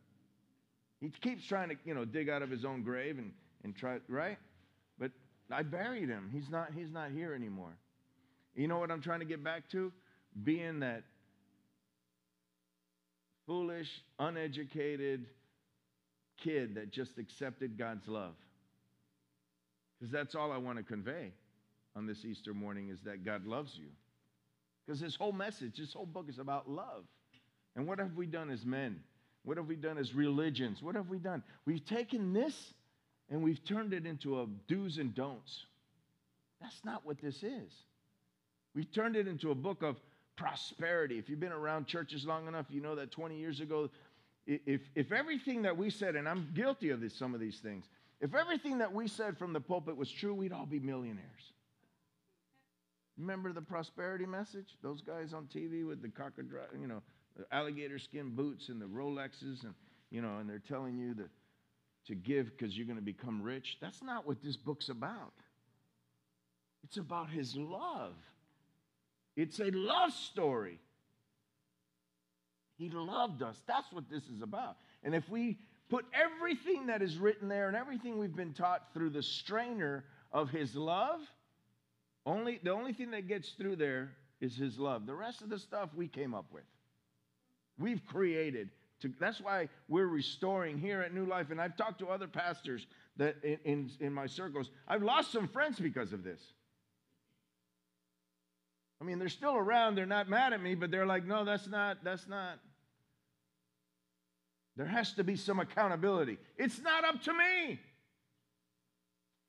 [1.02, 3.32] He keeps trying to, you know, dig out of his own grave and,
[3.64, 4.38] and try, right?
[5.00, 5.12] But
[5.50, 6.30] I buried him.
[6.32, 7.76] He's not, he's not here anymore.
[8.56, 9.92] You know what I'm trying to get back to?
[10.44, 11.04] Being that
[13.48, 15.26] foolish, uneducated
[16.38, 18.36] kid that just accepted God's love.
[20.00, 21.32] Because that's all I want to convey
[21.96, 23.90] on this Easter morning is that God loves you.
[24.86, 27.04] Because this whole message, this whole book is about love.
[27.76, 29.00] And what have we done as men?
[29.44, 30.82] What have we done as religions?
[30.82, 31.44] What have we done?
[31.66, 32.74] We've taken this
[33.30, 35.66] and we've turned it into a do's and don'ts.
[36.62, 37.72] That's not what this is.
[38.76, 39.98] We've turned it into a book of
[40.36, 41.18] prosperity.
[41.20, 43.90] If you've been around churches long enough, you know that 20 years ago,
[44.48, 47.86] if, if everything that we said, and I'm guilty of this, some of these things,
[48.22, 51.54] if everything that we said from the pulpit was true, we'd all be millionaires.
[53.18, 54.78] Remember the prosperity message?
[54.82, 57.02] Those guys on TV with the crocodile, you know,
[57.52, 59.74] alligator skin boots and the Rolexes, and
[60.10, 61.30] you know, and they're telling you that
[62.08, 63.78] to give because you're going to become rich.
[63.82, 65.34] That's not what this book's about.
[66.84, 68.16] It's about his love.
[69.36, 70.80] It's a love story.
[72.78, 73.62] He loved us.
[73.68, 74.78] That's what this is about.
[75.04, 79.10] And if we put everything that is written there and everything we've been taught through
[79.10, 81.20] the strainer of his love,
[82.26, 85.06] only the only thing that gets through there is his love.
[85.06, 86.64] The rest of the stuff we came up with.
[87.78, 88.70] We've created.
[89.02, 91.52] To, that's why we're restoring here at New Life.
[91.52, 92.86] And I've talked to other pastors
[93.18, 94.70] that in, in, in my circles.
[94.88, 96.42] I've lost some friends because of this.
[99.02, 99.96] I mean, they're still around.
[99.96, 102.60] They're not mad at me, but they're like, no, that's not, that's not,
[104.80, 106.38] there has to be some accountability.
[106.58, 107.78] It's not up to me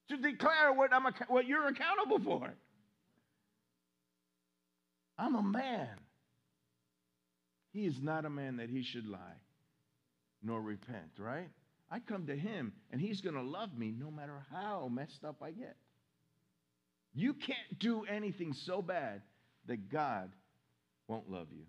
[0.08, 2.52] to declare what, I'm, what you're accountable for.
[5.16, 5.86] I'm a man.
[7.72, 9.38] He is not a man that he should lie
[10.42, 11.48] nor repent, right?
[11.92, 15.36] I come to him and he's going to love me no matter how messed up
[15.44, 15.76] I get.
[17.14, 19.22] You can't do anything so bad
[19.66, 20.32] that God
[21.06, 21.66] won't love you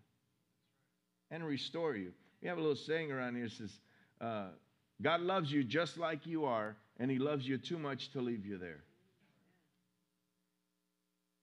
[1.29, 2.13] and restore you.
[2.41, 3.79] We have a little saying around here that says,
[4.19, 4.47] uh,
[5.01, 8.45] God loves you just like you are, and he loves you too much to leave
[8.45, 8.83] you there.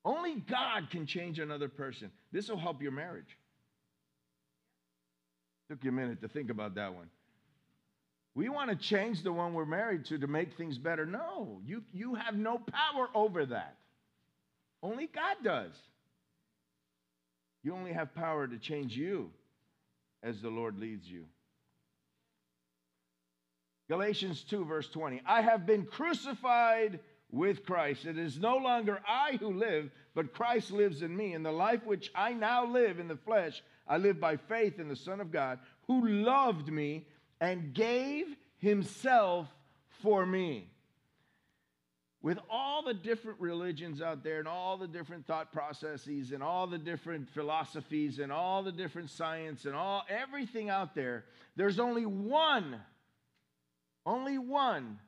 [0.05, 2.11] Only God can change another person.
[2.33, 3.37] This will help your marriage.
[5.69, 7.09] Took you a minute to think about that one.
[8.35, 11.05] We want to change the one we're married to to make things better.
[11.05, 13.77] No, you, you have no power over that.
[14.83, 15.73] Only God does.
[17.65, 19.31] You only have power to change you
[20.23, 21.25] as the Lord leads you.
[23.89, 25.23] Galatians 2, verse 20.
[25.27, 27.01] I have been crucified
[27.31, 28.05] with Christ.
[28.05, 31.35] It is no longer I who live, but Christ lives in me.
[31.35, 34.89] In the life which I now live in the flesh, I live by faith in
[34.89, 37.07] the Son of God, who loved me
[37.41, 38.27] and gave
[38.59, 39.47] himself
[40.03, 40.71] for me
[42.29, 46.67] with all the different religions out there and all the different thought processes and all
[46.67, 51.25] the different philosophies and all the different science and all everything out there
[51.57, 52.79] there's only one
[54.05, 54.99] only one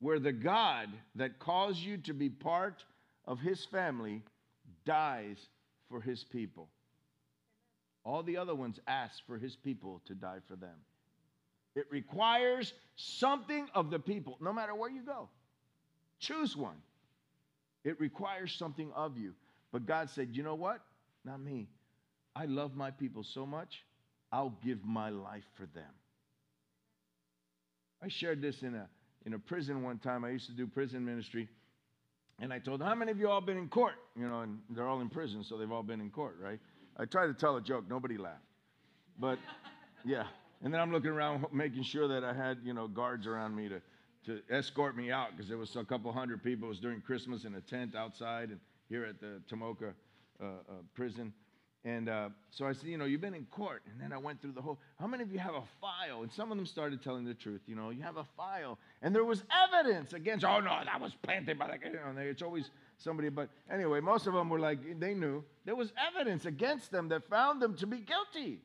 [0.00, 2.84] where the god that calls you to be part
[3.24, 4.22] of his family
[4.84, 5.38] dies
[5.88, 6.68] for his people.
[8.04, 10.76] All the other ones ask for his people to die for them.
[11.74, 15.30] It requires something of the people no matter where you go
[16.22, 16.76] Choose one.
[17.84, 19.32] It requires something of you.
[19.72, 20.80] But God said, you know what?
[21.24, 21.68] Not me.
[22.36, 23.84] I love my people so much,
[24.30, 25.90] I'll give my life for them.
[28.02, 28.88] I shared this in a,
[29.26, 30.24] in a prison one time.
[30.24, 31.48] I used to do prison ministry.
[32.40, 33.94] And I told them, How many of you all been in court?
[34.16, 36.58] You know, and they're all in prison, so they've all been in court, right?
[36.96, 38.38] I tried to tell a joke, nobody laughed.
[39.18, 39.38] But
[40.04, 40.24] yeah.
[40.62, 43.68] And then I'm looking around making sure that I had, you know, guards around me
[43.68, 43.82] to,
[44.26, 46.66] to escort me out because there was a couple hundred people.
[46.66, 49.92] It was during Christmas in a tent outside and here at the Tomoka
[50.40, 51.32] uh, uh, prison.
[51.84, 53.82] And uh, so I said, you know, you've been in court.
[53.90, 56.22] And then I went through the whole, how many of you have a file?
[56.22, 57.62] And some of them started telling the truth.
[57.66, 58.78] You know, you have a file.
[59.02, 62.42] And there was evidence against, oh, no, that was planted by the, you know, it's
[62.42, 63.30] always somebody.
[63.30, 65.42] But anyway, most of them were like, they knew.
[65.64, 68.60] There was evidence against them that found them to be guilty.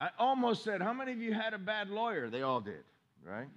[0.00, 2.30] I almost said, how many of you had a bad lawyer?
[2.30, 2.84] They all did,
[3.24, 3.48] right?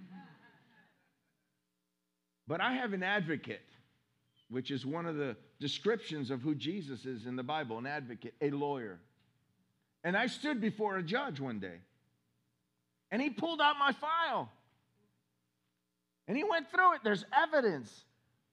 [2.48, 3.62] But I have an advocate
[4.52, 8.34] which is one of the descriptions of who Jesus is in the Bible an advocate,
[8.42, 9.00] a lawyer.
[10.04, 11.78] And I stood before a judge one day,
[13.10, 14.50] and he pulled out my file.
[16.28, 17.00] And he went through it.
[17.02, 18.04] There's evidence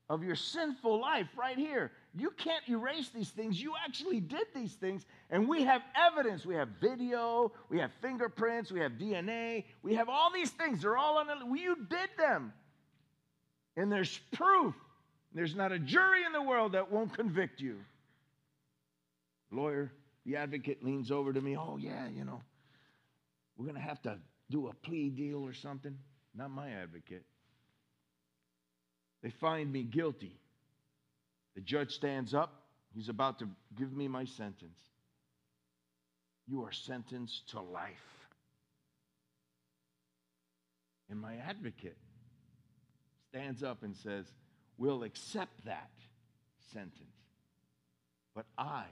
[0.10, 1.92] of your sinful life right here.
[2.16, 3.62] You can't erase these things.
[3.62, 5.06] You actually did these things.
[5.30, 6.46] And we have evidence.
[6.46, 10.82] We have video, we have fingerprints, we have DNA, we have all these things.
[10.82, 12.52] They're all on the, you did them.
[13.78, 14.74] And there's proof.
[15.34, 17.78] There's not a jury in the world that won't convict you.
[19.52, 19.92] Lawyer,
[20.26, 21.56] the advocate leans over to me.
[21.56, 22.42] Oh, yeah, you know,
[23.56, 24.18] we're going to have to
[24.50, 25.96] do a plea deal or something.
[26.36, 27.24] Not my advocate.
[29.22, 30.40] They find me guilty.
[31.56, 32.64] The judge stands up.
[32.94, 34.80] He's about to give me my sentence.
[36.48, 38.28] You are sentenced to life.
[41.10, 41.98] And my advocate
[43.30, 44.26] stands up and says,
[44.78, 45.92] We'll accept that
[46.74, 46.94] sentence.
[48.34, 48.86] But I,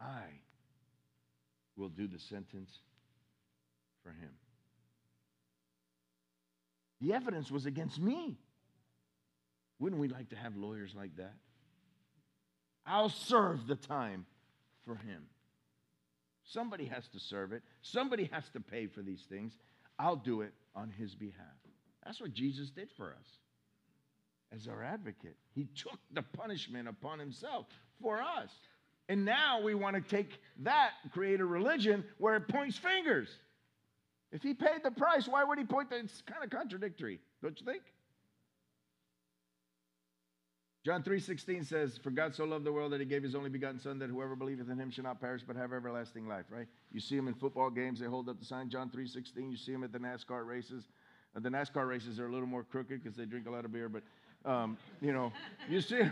[0.00, 0.22] I
[1.76, 2.78] will do the sentence
[4.02, 4.30] for him.
[7.00, 8.38] The evidence was against me.
[9.78, 11.34] Wouldn't we like to have lawyers like that?
[12.86, 14.26] I'll serve the time
[14.84, 15.24] for him.
[16.44, 19.54] Somebody has to serve it, somebody has to pay for these things.
[19.98, 21.46] I'll do it on his behalf.
[22.04, 23.26] That's what Jesus did for us
[24.54, 25.36] as our advocate.
[25.54, 27.66] He took the punishment upon himself
[28.02, 28.50] for us.
[29.08, 33.28] And now we want to take that, create a religion where it points fingers.
[34.32, 37.58] If he paid the price, why would he point the, it's kind of contradictory, don't
[37.60, 37.82] you think?
[40.84, 43.80] John 3:16 says, "For God so loved the world that he gave his only begotten
[43.80, 46.68] son that whoever believeth in him shall not perish but have everlasting life," right?
[46.92, 49.50] You see him in football games, they hold up the sign John 3:16.
[49.50, 50.88] You see him at the NASCAR races.
[51.34, 53.72] Uh, the NASCAR races are a little more crooked because they drink a lot of
[53.72, 54.02] beer, but
[54.44, 55.32] um, you know,
[55.70, 56.02] you see,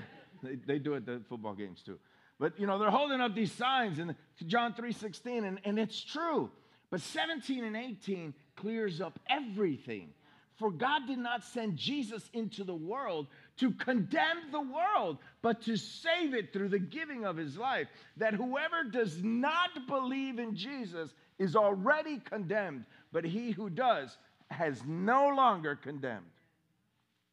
[0.43, 1.99] they, they do it at the football games too.
[2.39, 4.17] But you know, they're holding up these signs in
[4.47, 6.51] John 3:16, and, and it's true.
[6.91, 10.15] But 17 and 18 clears up everything.
[10.57, 13.27] For God did not send Jesus into the world
[13.59, 17.89] to condemn the world, but to save it through the giving of his life.
[18.17, 24.17] That whoever does not believe in Jesus is already condemned, but he who does
[24.51, 26.27] has no longer condemned.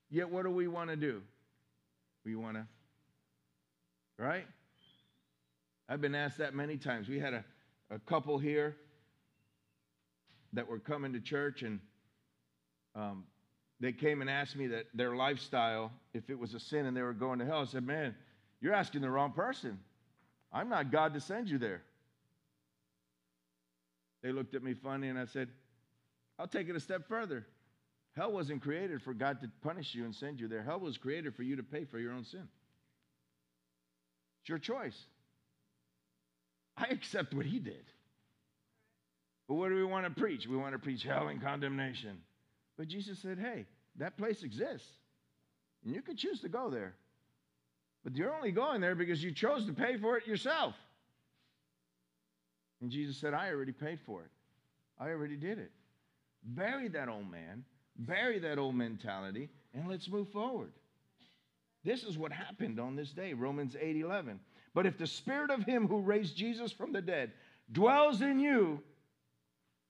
[0.10, 1.22] Yet, what do we want to do?
[2.26, 2.66] We want to,
[4.18, 4.46] right?
[5.88, 7.08] I've been asked that many times.
[7.08, 7.44] We had a,
[7.90, 8.76] a couple here
[10.54, 11.80] that were coming to church, and
[12.96, 13.24] um,
[13.80, 17.02] they came and asked me that their lifestyle, if it was a sin and they
[17.02, 18.16] were going to hell, I said, Man,
[18.62, 19.80] you're asking the wrong person.
[20.52, 21.82] I'm not God to send you there.
[24.22, 25.48] They looked at me funny, and I said,
[26.38, 27.46] I'll take it a step further.
[28.16, 30.64] Hell wasn't created for God to punish you and send you there.
[30.64, 32.48] Hell was created for you to pay for your own sin.
[34.42, 34.98] It's your choice.
[36.76, 37.86] I accept what he did.
[39.48, 40.48] But what do we want to preach?
[40.48, 42.18] We want to preach hell and condemnation.
[42.80, 43.66] But Jesus said, hey,
[43.98, 44.88] that place exists.
[45.84, 46.94] And you can choose to go there.
[48.06, 50.76] But you're only going there because you chose to pay for it yourself.
[52.82, 54.30] And Jesus said, I already paid for it.
[54.98, 55.72] I already did it.
[56.42, 57.66] Bury that old man,
[57.98, 60.72] bury that old mentality, and let's move forward.
[61.84, 64.40] This is what happened on this day, Romans 8 11.
[64.74, 67.34] But if the spirit of him who raised Jesus from the dead
[67.74, 68.80] dwells in you,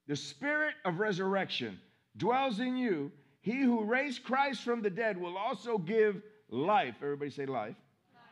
[0.08, 1.80] the spirit of resurrection
[2.20, 3.12] dwells in you,
[3.42, 6.96] he who raised Christ from the dead will also give life.
[7.02, 7.76] Everybody say life.
[8.14, 8.24] life.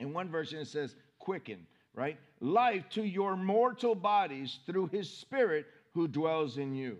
[0.00, 2.18] In one version, it says quicken, right?
[2.40, 6.98] Life to your mortal bodies through his spirit who dwells in you.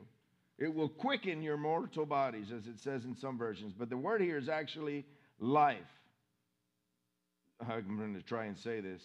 [0.59, 3.75] It will quicken your mortal bodies, as it says in some versions.
[3.79, 5.05] But the word here is actually
[5.39, 5.77] life.
[7.61, 9.03] I'm going to try and say this.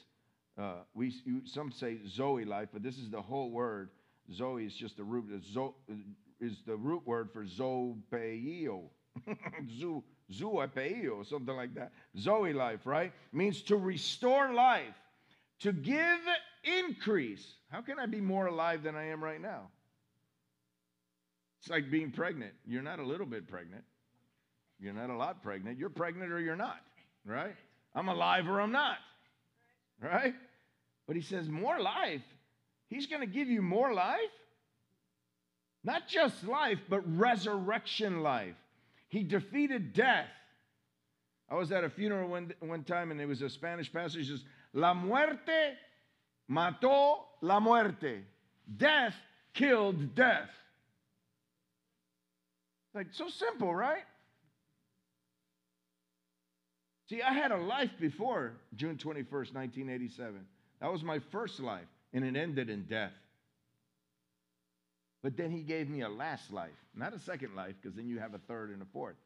[0.57, 1.13] Uh, we
[1.45, 3.89] some say Zoe life, but this is the whole word
[4.33, 5.25] Zoe is just the root.
[5.43, 5.75] Zo,
[6.41, 8.83] is the root word for zopeio.
[9.77, 11.91] Zoo, zoopeio, something like that.
[12.17, 13.13] Zoe life, right?
[13.31, 14.95] Means to restore life,
[15.59, 16.19] to give
[16.63, 17.45] increase.
[17.69, 19.69] How can I be more alive than I am right now?
[21.61, 22.53] It's like being pregnant.
[22.65, 23.83] You're not a little bit pregnant.
[24.79, 25.77] You're not a lot pregnant.
[25.77, 26.81] You're pregnant or you're not,
[27.23, 27.55] right?
[27.93, 28.97] I'm alive or I'm not,
[30.01, 30.33] right?
[31.05, 32.23] But he says, more life.
[32.87, 34.17] He's going to give you more life.
[35.83, 38.55] Not just life, but resurrection life.
[39.09, 40.29] He defeated death.
[41.49, 44.29] I was at a funeral one, one time and it was a Spanish passage.
[44.29, 45.73] Says, La muerte
[46.49, 48.21] mató la muerte.
[48.77, 49.15] Death
[49.53, 50.49] killed death.
[52.93, 54.03] Like, so simple, right?
[57.09, 60.45] See, I had a life before June 21st, 1987.
[60.79, 63.11] That was my first life, and it ended in death.
[65.23, 68.19] But then he gave me a last life, not a second life, because then you
[68.19, 69.17] have a third and a fourth.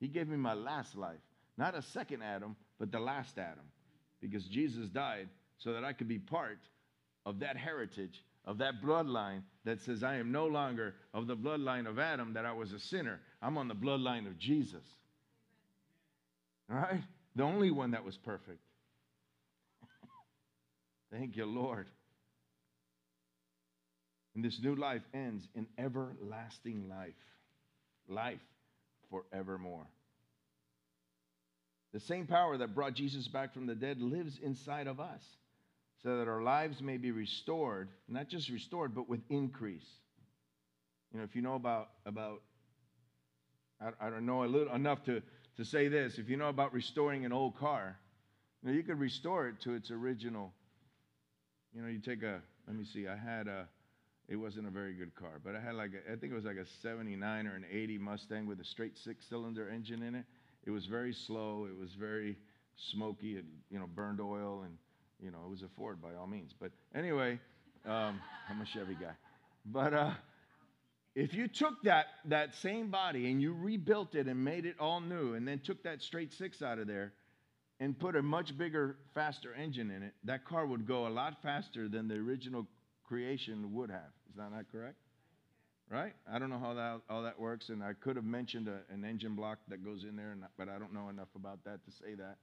[0.00, 1.20] He gave me my last life,
[1.56, 3.64] not a second Adam, but the last Adam,
[4.20, 5.28] because Jesus died
[5.58, 6.58] so that I could be part
[7.24, 11.88] of that heritage, of that bloodline that says, I am no longer of the bloodline
[11.88, 13.20] of Adam, that I was a sinner.
[13.40, 14.84] I'm on the bloodline of Jesus.
[16.70, 17.02] All right?
[17.34, 18.60] The only one that was perfect.
[21.10, 21.86] Thank you, Lord.
[24.36, 27.14] And this new life ends in everlasting life,
[28.06, 28.38] life
[29.08, 29.86] forevermore.
[31.94, 35.22] The same power that brought Jesus back from the dead lives inside of us
[36.02, 39.88] so that our lives may be restored, not just restored, but with increase.
[41.12, 42.42] You know, if you know about, about
[43.80, 45.22] I, I don't know a little enough to,
[45.56, 47.96] to say this, if you know about restoring an old car,
[48.62, 50.52] you know, you could restore it to its original.
[51.74, 53.66] You know, you take a, let me see, I had a,
[54.28, 56.44] it wasn't a very good car, but I had like, a, I think it was
[56.44, 60.24] like a 79 or an 80 Mustang with a straight six cylinder engine in it.
[60.64, 61.68] It was very slow.
[61.70, 62.36] It was very
[62.76, 63.36] smoky.
[63.36, 64.76] It, you know, burned oil and,
[65.20, 66.52] you know, it was a Ford by all means.
[66.58, 67.38] But anyway,
[67.84, 68.20] um,
[68.50, 69.12] I'm a Chevy guy.
[69.64, 70.14] But uh,
[71.14, 75.00] if you took that, that same body and you rebuilt it and made it all
[75.00, 77.12] new and then took that straight six out of there
[77.78, 81.40] and put a much bigger, faster engine in it, that car would go a lot
[81.42, 82.66] faster than the original
[83.06, 84.15] creation would have.
[84.36, 84.96] Is that not correct?
[85.88, 86.12] Right?
[86.30, 89.02] I don't know how that all that works, and I could have mentioned a, an
[89.02, 92.12] engine block that goes in there, but I don't know enough about that to say
[92.16, 92.36] that.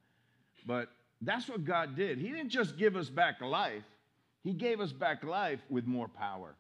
[0.66, 0.90] But
[1.22, 2.18] that's what God did.
[2.18, 3.84] He didn't just give us back life;
[4.44, 6.56] He gave us back life with more power.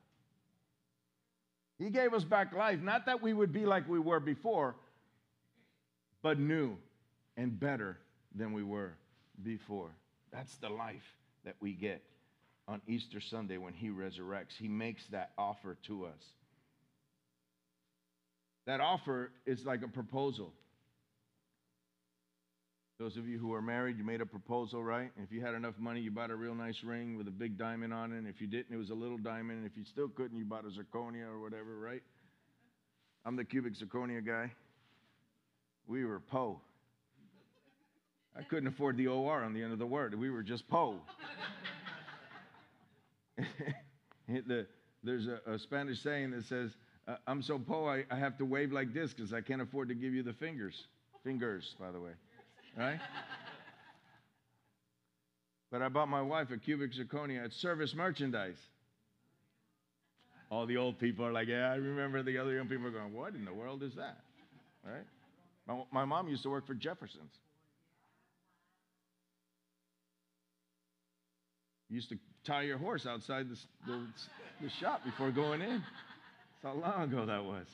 [1.80, 4.76] He gave us back life, not that we would be like we were before,
[6.22, 6.78] but new
[7.38, 7.98] and better
[8.36, 8.94] than we were
[9.42, 9.90] before.
[10.32, 12.04] That's the life that we get
[12.68, 14.56] on Easter Sunday when he resurrects.
[14.58, 16.22] He makes that offer to us.
[18.66, 20.54] That offer is like a proposal.
[23.00, 25.12] Those of you who are married, you made a proposal, right?
[25.22, 27.94] If you had enough money, you bought a real nice ring with a big diamond
[27.94, 28.18] on it.
[28.18, 29.60] And if you didn't, it was a little diamond.
[29.60, 32.04] And if you still couldn't, you bought a zirconia or whatever, right?
[33.26, 34.52] I'm the cubic zirconia guy.
[35.88, 36.62] We were po.
[38.38, 40.18] I couldn't afford the OR on the end of the word.
[40.18, 41.00] We were just po.
[44.28, 44.68] the,
[45.04, 46.72] there's a, a, Spanish saying that says,
[47.08, 49.90] uh, I'm so poor, I, I have to wave like this because I can't afford
[49.90, 50.88] to give you the fingers.
[51.24, 52.12] Fingers, by the way.
[52.78, 53.00] Right?
[55.72, 58.58] but I bought my wife a cubic zirconia at service merchandise.
[60.50, 63.14] All the old people are like, yeah, I remember the other young people are going,
[63.14, 64.20] what in the world is that?
[64.86, 65.06] Right?
[65.68, 67.32] My, my mom used to work for Jefferson's.
[71.94, 74.08] used to tie your horse outside the, the,
[74.62, 75.84] the shop before going in.
[76.62, 77.68] That's how long ago that was.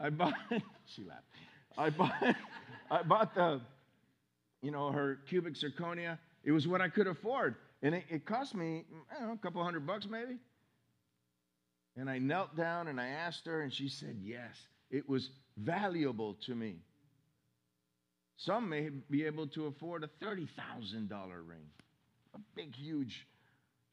[0.00, 0.34] I bought,
[0.94, 1.22] she laughed.
[1.76, 2.36] I bought,
[2.90, 3.60] I bought the,
[4.62, 6.18] you know, her cubic zirconia.
[6.44, 7.56] It was what I could afford.
[7.82, 8.84] And it, it cost me,
[9.20, 10.38] know, a couple hundred bucks maybe.
[11.96, 14.54] And I knelt down and I asked her, and she said yes.
[14.90, 16.76] It was valuable to me.
[18.36, 20.48] Some may be able to afford a $30,000
[21.46, 21.66] ring
[22.34, 23.26] a big, huge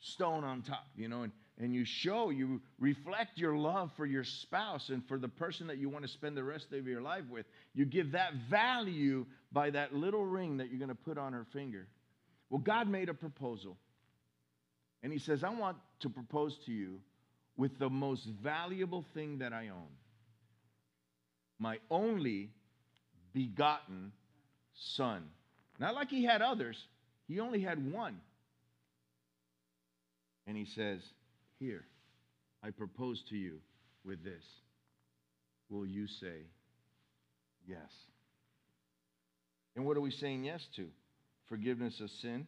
[0.02, 4.24] stone on top, you know, and, and you show, you reflect your love for your
[4.24, 7.24] spouse and for the person that you want to spend the rest of your life
[7.30, 7.46] with.
[7.74, 11.46] You give that value by that little ring that you're going to put on her
[11.54, 11.88] finger.
[12.50, 13.78] Well, God made a proposal.
[15.04, 17.00] And He says, I want to propose to you
[17.58, 19.88] with the most valuable thing that I own
[21.62, 22.50] my only
[23.34, 24.12] begotten
[24.74, 25.24] son.
[25.80, 26.76] Not like He had others,
[27.28, 28.20] He only had one.
[30.52, 31.00] And he says,
[31.62, 31.86] Here,
[32.62, 33.60] I propose to you
[34.04, 34.44] with this.
[35.70, 36.42] Will you say
[37.66, 37.90] yes?
[39.78, 40.90] And what are we saying yes to?
[41.48, 42.46] Forgiveness of sin,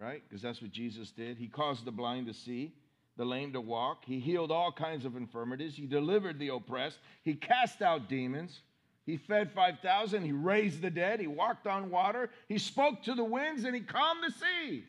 [0.00, 0.20] right?
[0.28, 1.38] Because that's what Jesus did.
[1.38, 2.74] He caused the blind to see,
[3.16, 4.04] the lame to walk.
[4.04, 5.76] He healed all kinds of infirmities.
[5.76, 6.98] He delivered the oppressed.
[7.22, 8.62] He cast out demons.
[9.06, 10.24] He fed 5,000.
[10.24, 11.20] He raised the dead.
[11.20, 12.30] He walked on water.
[12.48, 14.86] He spoke to the winds and he calmed the sea.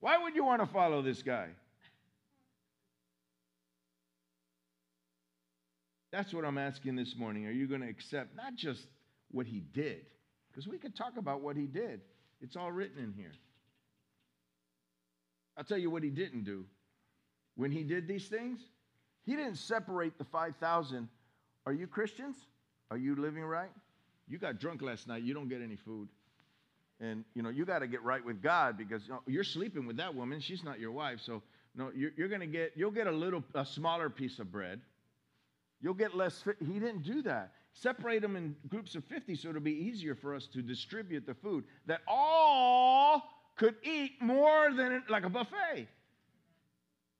[0.00, 1.48] Why would you want to follow this guy?
[6.10, 7.46] That's what I'm asking this morning.
[7.46, 8.86] Are you going to accept not just
[9.30, 10.06] what he did,
[10.50, 12.00] because we could talk about what he did,
[12.40, 13.32] it's all written in here.
[15.56, 16.64] I'll tell you what he didn't do.
[17.54, 18.60] When he did these things,
[19.24, 21.08] he didn't separate the 5,000.
[21.66, 22.36] Are you Christians?
[22.90, 23.70] Are you living right?
[24.26, 25.22] You got drunk last night.
[25.22, 26.08] You don't get any food.
[27.00, 29.86] And, you know, you got to get right with God because you know, you're sleeping
[29.86, 30.40] with that woman.
[30.40, 31.20] She's not your wife.
[31.24, 31.42] So,
[31.74, 34.80] no, you're, you're going to get, you'll get a little, a smaller piece of bread.
[35.80, 36.44] You'll get less.
[36.58, 37.52] He didn't do that.
[37.72, 41.34] Separate them in groups of 50 so it'll be easier for us to distribute the
[41.34, 43.22] food that all
[43.56, 45.88] could eat more than like a buffet.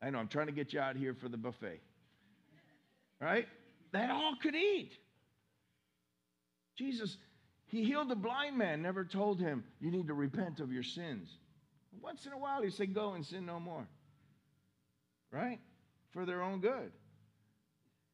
[0.02, 1.80] I know, I'm trying to get you out here for the buffet.
[3.20, 3.46] Right?
[3.92, 4.92] That all could eat.
[6.76, 7.18] Jesus,
[7.70, 11.30] he healed the blind man, never told him, you need to repent of your sins.
[12.02, 13.86] Once in a while, he said, go and sin no more.
[15.30, 15.60] Right?
[16.10, 16.90] For their own good.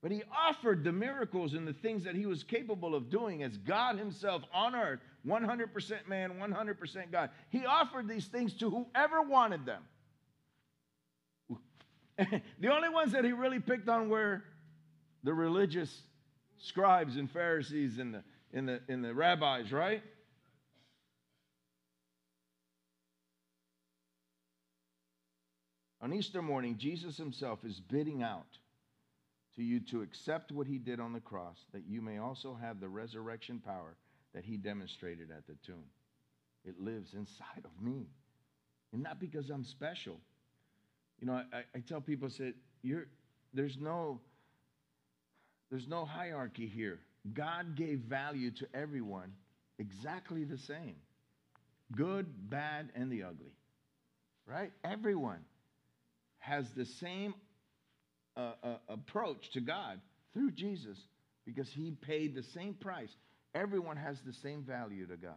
[0.03, 3.57] But he offered the miracles and the things that he was capable of doing as
[3.57, 7.31] God himself on earth, 100% man, 100% God.
[7.49, 9.83] He offered these things to whoever wanted them.
[12.61, 14.45] the only ones that he really picked on were
[15.25, 16.03] the religious
[16.59, 18.23] scribes and Pharisees and the,
[18.57, 20.03] and the, and the rabbis, right?
[26.01, 28.59] On Easter morning, Jesus himself is bidding out
[29.57, 32.81] to you to accept what he did on the cross, that you may also have
[32.81, 33.95] the resurrection power
[34.35, 35.85] that he demonstrated at the tomb.
[36.65, 38.07] It lives inside of me.
[38.93, 40.19] And not because I'm special.
[41.21, 43.07] You know, I, I tell people, I said, you're,
[43.53, 44.21] there's no
[45.71, 47.01] there's no hierarchy here.
[47.35, 49.33] God gave value to everyone
[49.79, 50.97] exactly the same.
[51.95, 53.53] Good, bad, and the ugly.
[54.47, 54.73] Right?
[54.85, 55.41] Everyone
[56.39, 57.35] has the same
[58.37, 60.01] uh, uh, approach to God
[60.33, 60.99] through Jesus
[61.45, 63.11] because he paid the same price.
[63.55, 65.35] Everyone has the same value to God.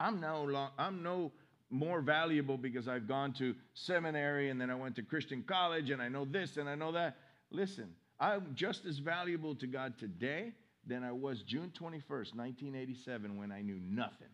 [0.00, 1.32] I'm no, long, I'm no
[1.70, 6.00] more valuable because I've gone to seminary and then I went to Christian college and
[6.00, 7.16] I know this and I know that.
[7.50, 10.52] Listen, I'm just as valuable to God today
[10.88, 14.28] than I was June 21st, 1987, when I knew nothing.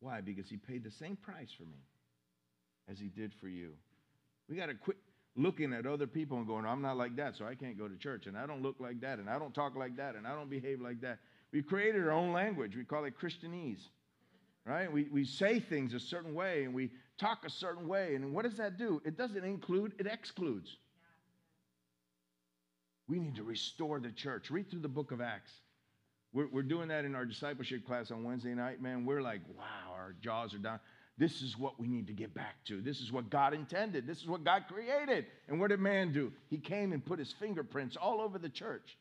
[0.00, 0.20] Why?
[0.20, 1.82] Because he paid the same price for me
[2.88, 3.72] as he did for you.
[4.48, 4.96] We got to quit
[5.34, 7.96] looking at other people and going, I'm not like that, so I can't go to
[7.96, 10.34] church, and I don't look like that, and I don't talk like that, and I
[10.34, 11.18] don't behave like that.
[11.52, 12.76] We created our own language.
[12.76, 13.88] We call it Christianese,
[14.64, 14.90] right?
[14.90, 18.14] We, we say things a certain way, and we talk a certain way.
[18.14, 19.02] And what does that do?
[19.04, 20.76] It doesn't include, it excludes.
[23.08, 24.50] We need to restore the church.
[24.50, 25.52] Read through the book of Acts.
[26.32, 29.04] We're, we're doing that in our discipleship class on Wednesday night, man.
[29.04, 30.80] We're like, wow, our jaws are down.
[31.18, 32.82] This is what we need to get back to.
[32.82, 34.06] This is what God intended.
[34.06, 35.26] This is what God created.
[35.48, 36.30] And what did man do?
[36.50, 38.98] He came and put his fingerprints all over the church.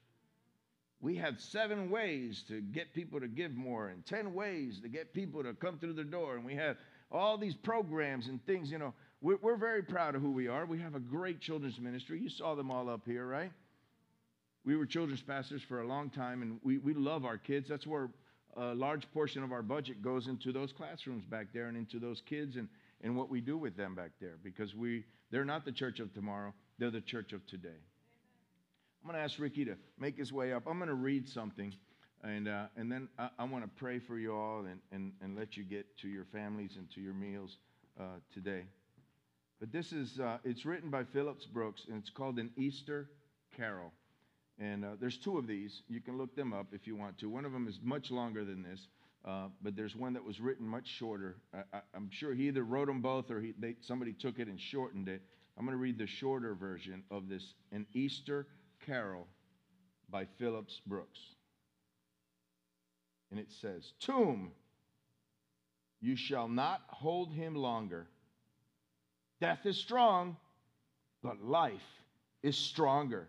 [1.02, 5.14] We have seven ways to get people to give more and 10 ways to get
[5.14, 6.36] people to come through the door.
[6.36, 6.78] And we have
[7.12, 8.94] all these programs and things, you know.
[9.22, 10.66] We're, we're very proud of who we are.
[10.66, 12.20] We have a great children's ministry.
[12.22, 13.52] You saw them all up here, right?
[14.66, 17.70] We were children's pastors for a long time, and we, we love our kids.
[17.70, 18.10] That's where
[18.58, 22.22] a large portion of our budget goes into those classrooms back there and into those
[22.26, 22.68] kids and,
[23.02, 26.14] and what we do with them back there because we they're not the church of
[26.14, 27.82] tomorrow, they're the church of today.
[29.04, 30.64] I'm going to ask Ricky to make his way up.
[30.68, 31.74] I'm going to read something,
[32.24, 35.38] and, uh, and then I, I want to pray for you all and, and, and
[35.38, 37.58] let you get to your families and to your meals
[38.00, 38.64] uh, today.
[39.60, 43.10] But this is, uh, it's written by Phillips Brooks, and it's called An Easter
[43.56, 43.92] Carol.
[44.60, 45.82] And uh, there's two of these.
[45.90, 47.30] You can look them up if you want to.
[47.30, 48.88] One of them is much longer than this,
[49.26, 51.36] uh, but there's one that was written much shorter.
[51.54, 54.60] I, am sure he either wrote them both or he, they, somebody took it and
[54.60, 55.22] shortened it.
[55.58, 58.48] I'm going to read the shorter version of this An Easter
[58.86, 59.28] Carol
[60.10, 61.20] by Phillips Brooks.
[63.32, 64.52] And it says, Tomb,
[66.02, 68.08] you shall not hold him longer.
[69.42, 70.38] Death is strong,
[71.24, 71.74] but life
[72.44, 73.28] is stronger.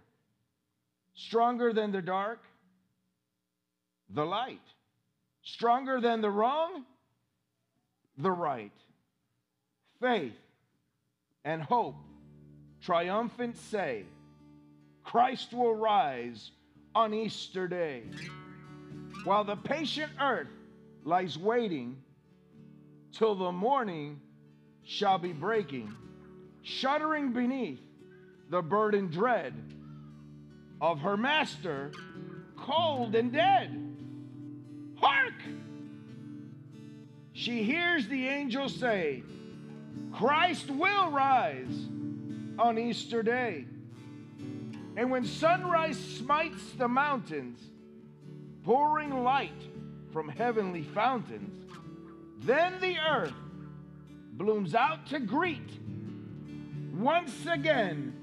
[1.17, 2.41] Stronger than the dark?
[4.11, 4.61] The light.
[5.43, 6.85] Stronger than the wrong?
[8.19, 8.73] The right.
[10.01, 10.37] Faith
[11.45, 11.97] and hope
[12.83, 14.05] triumphant say,
[15.03, 16.51] Christ will rise
[16.95, 18.03] on Easter Day.
[19.25, 20.49] While the patient earth
[21.05, 21.97] lies waiting
[23.13, 24.21] till the morning
[24.85, 25.93] shall be breaking,
[26.63, 27.81] shuddering beneath
[28.51, 29.55] the burden dread
[30.81, 31.93] of her master,
[32.57, 33.83] cold and dead.
[34.97, 35.35] Hark!
[37.33, 39.23] She hears the angel say,
[40.13, 41.89] Christ will rise
[42.59, 43.67] on Easter Day.
[44.97, 47.61] And when sunrise smites the mountains,
[48.65, 49.63] pouring light
[50.13, 51.71] from heavenly fountains,
[52.41, 53.35] then the earth
[54.33, 55.71] blooms out to greet
[56.95, 58.15] once again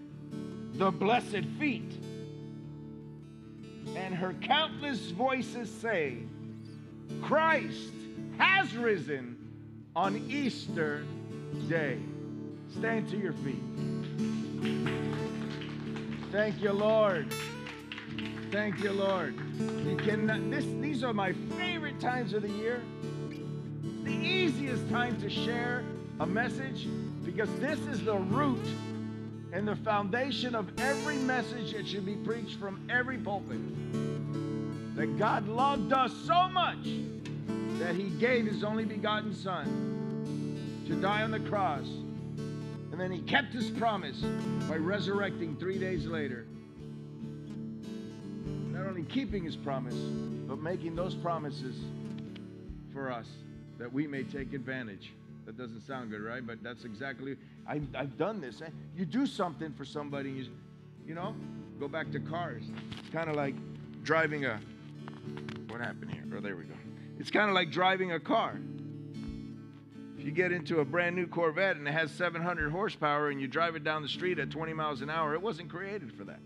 [0.73, 2.02] the blessed feet.
[3.95, 6.17] And her countless voices say,
[7.21, 7.93] Christ
[8.37, 9.37] has risen
[9.95, 11.05] on Easter
[11.67, 11.99] Day.
[12.77, 13.63] Stand to your feet.
[16.31, 17.31] Thank you, Lord.
[18.51, 19.35] Thank you, Lord.
[19.85, 22.81] You cannot, this, these are my favorite times of the year.
[24.03, 25.83] The easiest time to share
[26.19, 26.87] a message
[27.23, 28.65] because this is the root
[29.53, 33.59] and the foundation of every message that should be preached from every pulpit.
[34.95, 36.83] That God loved us so much
[37.77, 41.85] that he gave his only begotten Son to die on the cross.
[41.85, 44.19] And then he kept his promise
[44.67, 46.47] by resurrecting three days later.
[48.71, 51.75] Not only keeping his promise, but making those promises
[52.91, 53.27] for us
[53.77, 55.13] that we may take advantage.
[55.45, 56.45] That doesn't sound good, right?
[56.45, 57.35] But that's exactly,
[57.67, 58.61] I've, I've done this.
[58.61, 60.45] Eh, you do something for somebody, you,
[61.05, 61.35] you know,
[61.79, 62.63] go back to cars.
[62.99, 63.55] It's kind of like
[64.03, 64.59] driving a,
[65.67, 66.23] what happened here?
[66.35, 66.75] Oh, there we go.
[67.19, 68.57] It's kind of like driving a car.
[70.17, 73.47] If you get into a brand new Corvette and it has 700 horsepower and you
[73.47, 76.39] drive it down the street at 20 miles an hour, it wasn't created for that.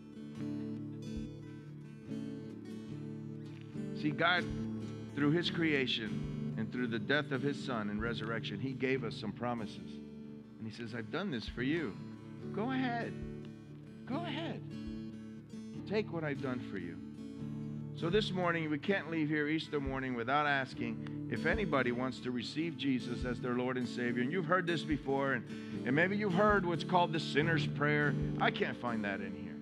[4.01, 4.43] See, God,
[5.15, 6.36] through His creation,
[6.67, 9.77] and through the death of his son and resurrection, he gave us some promises.
[10.59, 11.95] And he says, I've done this for you.
[12.53, 13.13] Go ahead.
[14.05, 14.61] Go ahead.
[15.89, 16.97] Take what I've done for you.
[17.95, 22.31] So this morning, we can't leave here Easter morning without asking if anybody wants to
[22.31, 24.21] receive Jesus as their Lord and Savior.
[24.21, 25.45] And you've heard this before, and,
[25.85, 28.13] and maybe you've heard what's called the sinner's prayer.
[28.41, 29.55] I can't find that in here.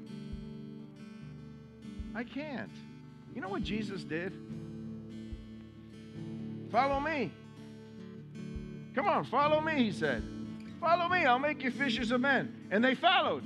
[2.16, 2.72] I can't.
[3.36, 4.34] You know what Jesus did?
[6.72, 7.32] Follow me.
[8.94, 10.24] Come on, follow me, he said.
[10.80, 12.68] Follow me, I'll make you fishers of men.
[12.72, 13.44] And they followed.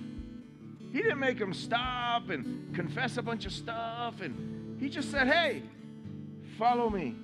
[0.92, 4.22] He didn't make them stop and confess a bunch of stuff.
[4.22, 5.64] And he just said, hey,
[6.58, 7.16] follow me.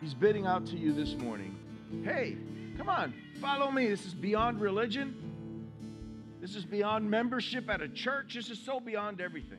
[0.00, 1.56] He's bidding out to you this morning.
[2.04, 2.36] Hey,
[2.76, 3.88] come on, follow me.
[3.88, 5.14] This is beyond religion.
[6.40, 8.34] This is beyond membership at a church.
[8.34, 9.58] This is so beyond everything.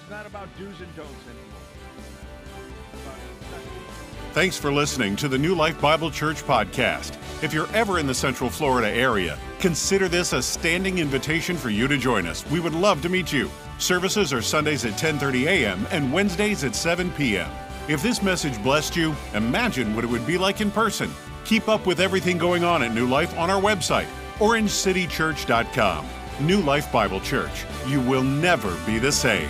[0.00, 1.57] It's not about do's and don'ts anymore.
[4.32, 7.16] Thanks for listening to the New Life Bible Church podcast.
[7.42, 11.88] If you're ever in the Central Florida area, consider this a standing invitation for you
[11.88, 12.48] to join us.
[12.50, 13.50] We would love to meet you.
[13.78, 15.86] Services are Sundays at 10:30 a.m.
[15.90, 17.50] and Wednesdays at 7 p.m.
[17.88, 21.10] If this message blessed you, imagine what it would be like in person.
[21.44, 26.06] Keep up with everything going on at New Life on our website, orangecitychurch.com.
[26.40, 27.64] New Life Bible Church.
[27.86, 29.48] You will never be the same.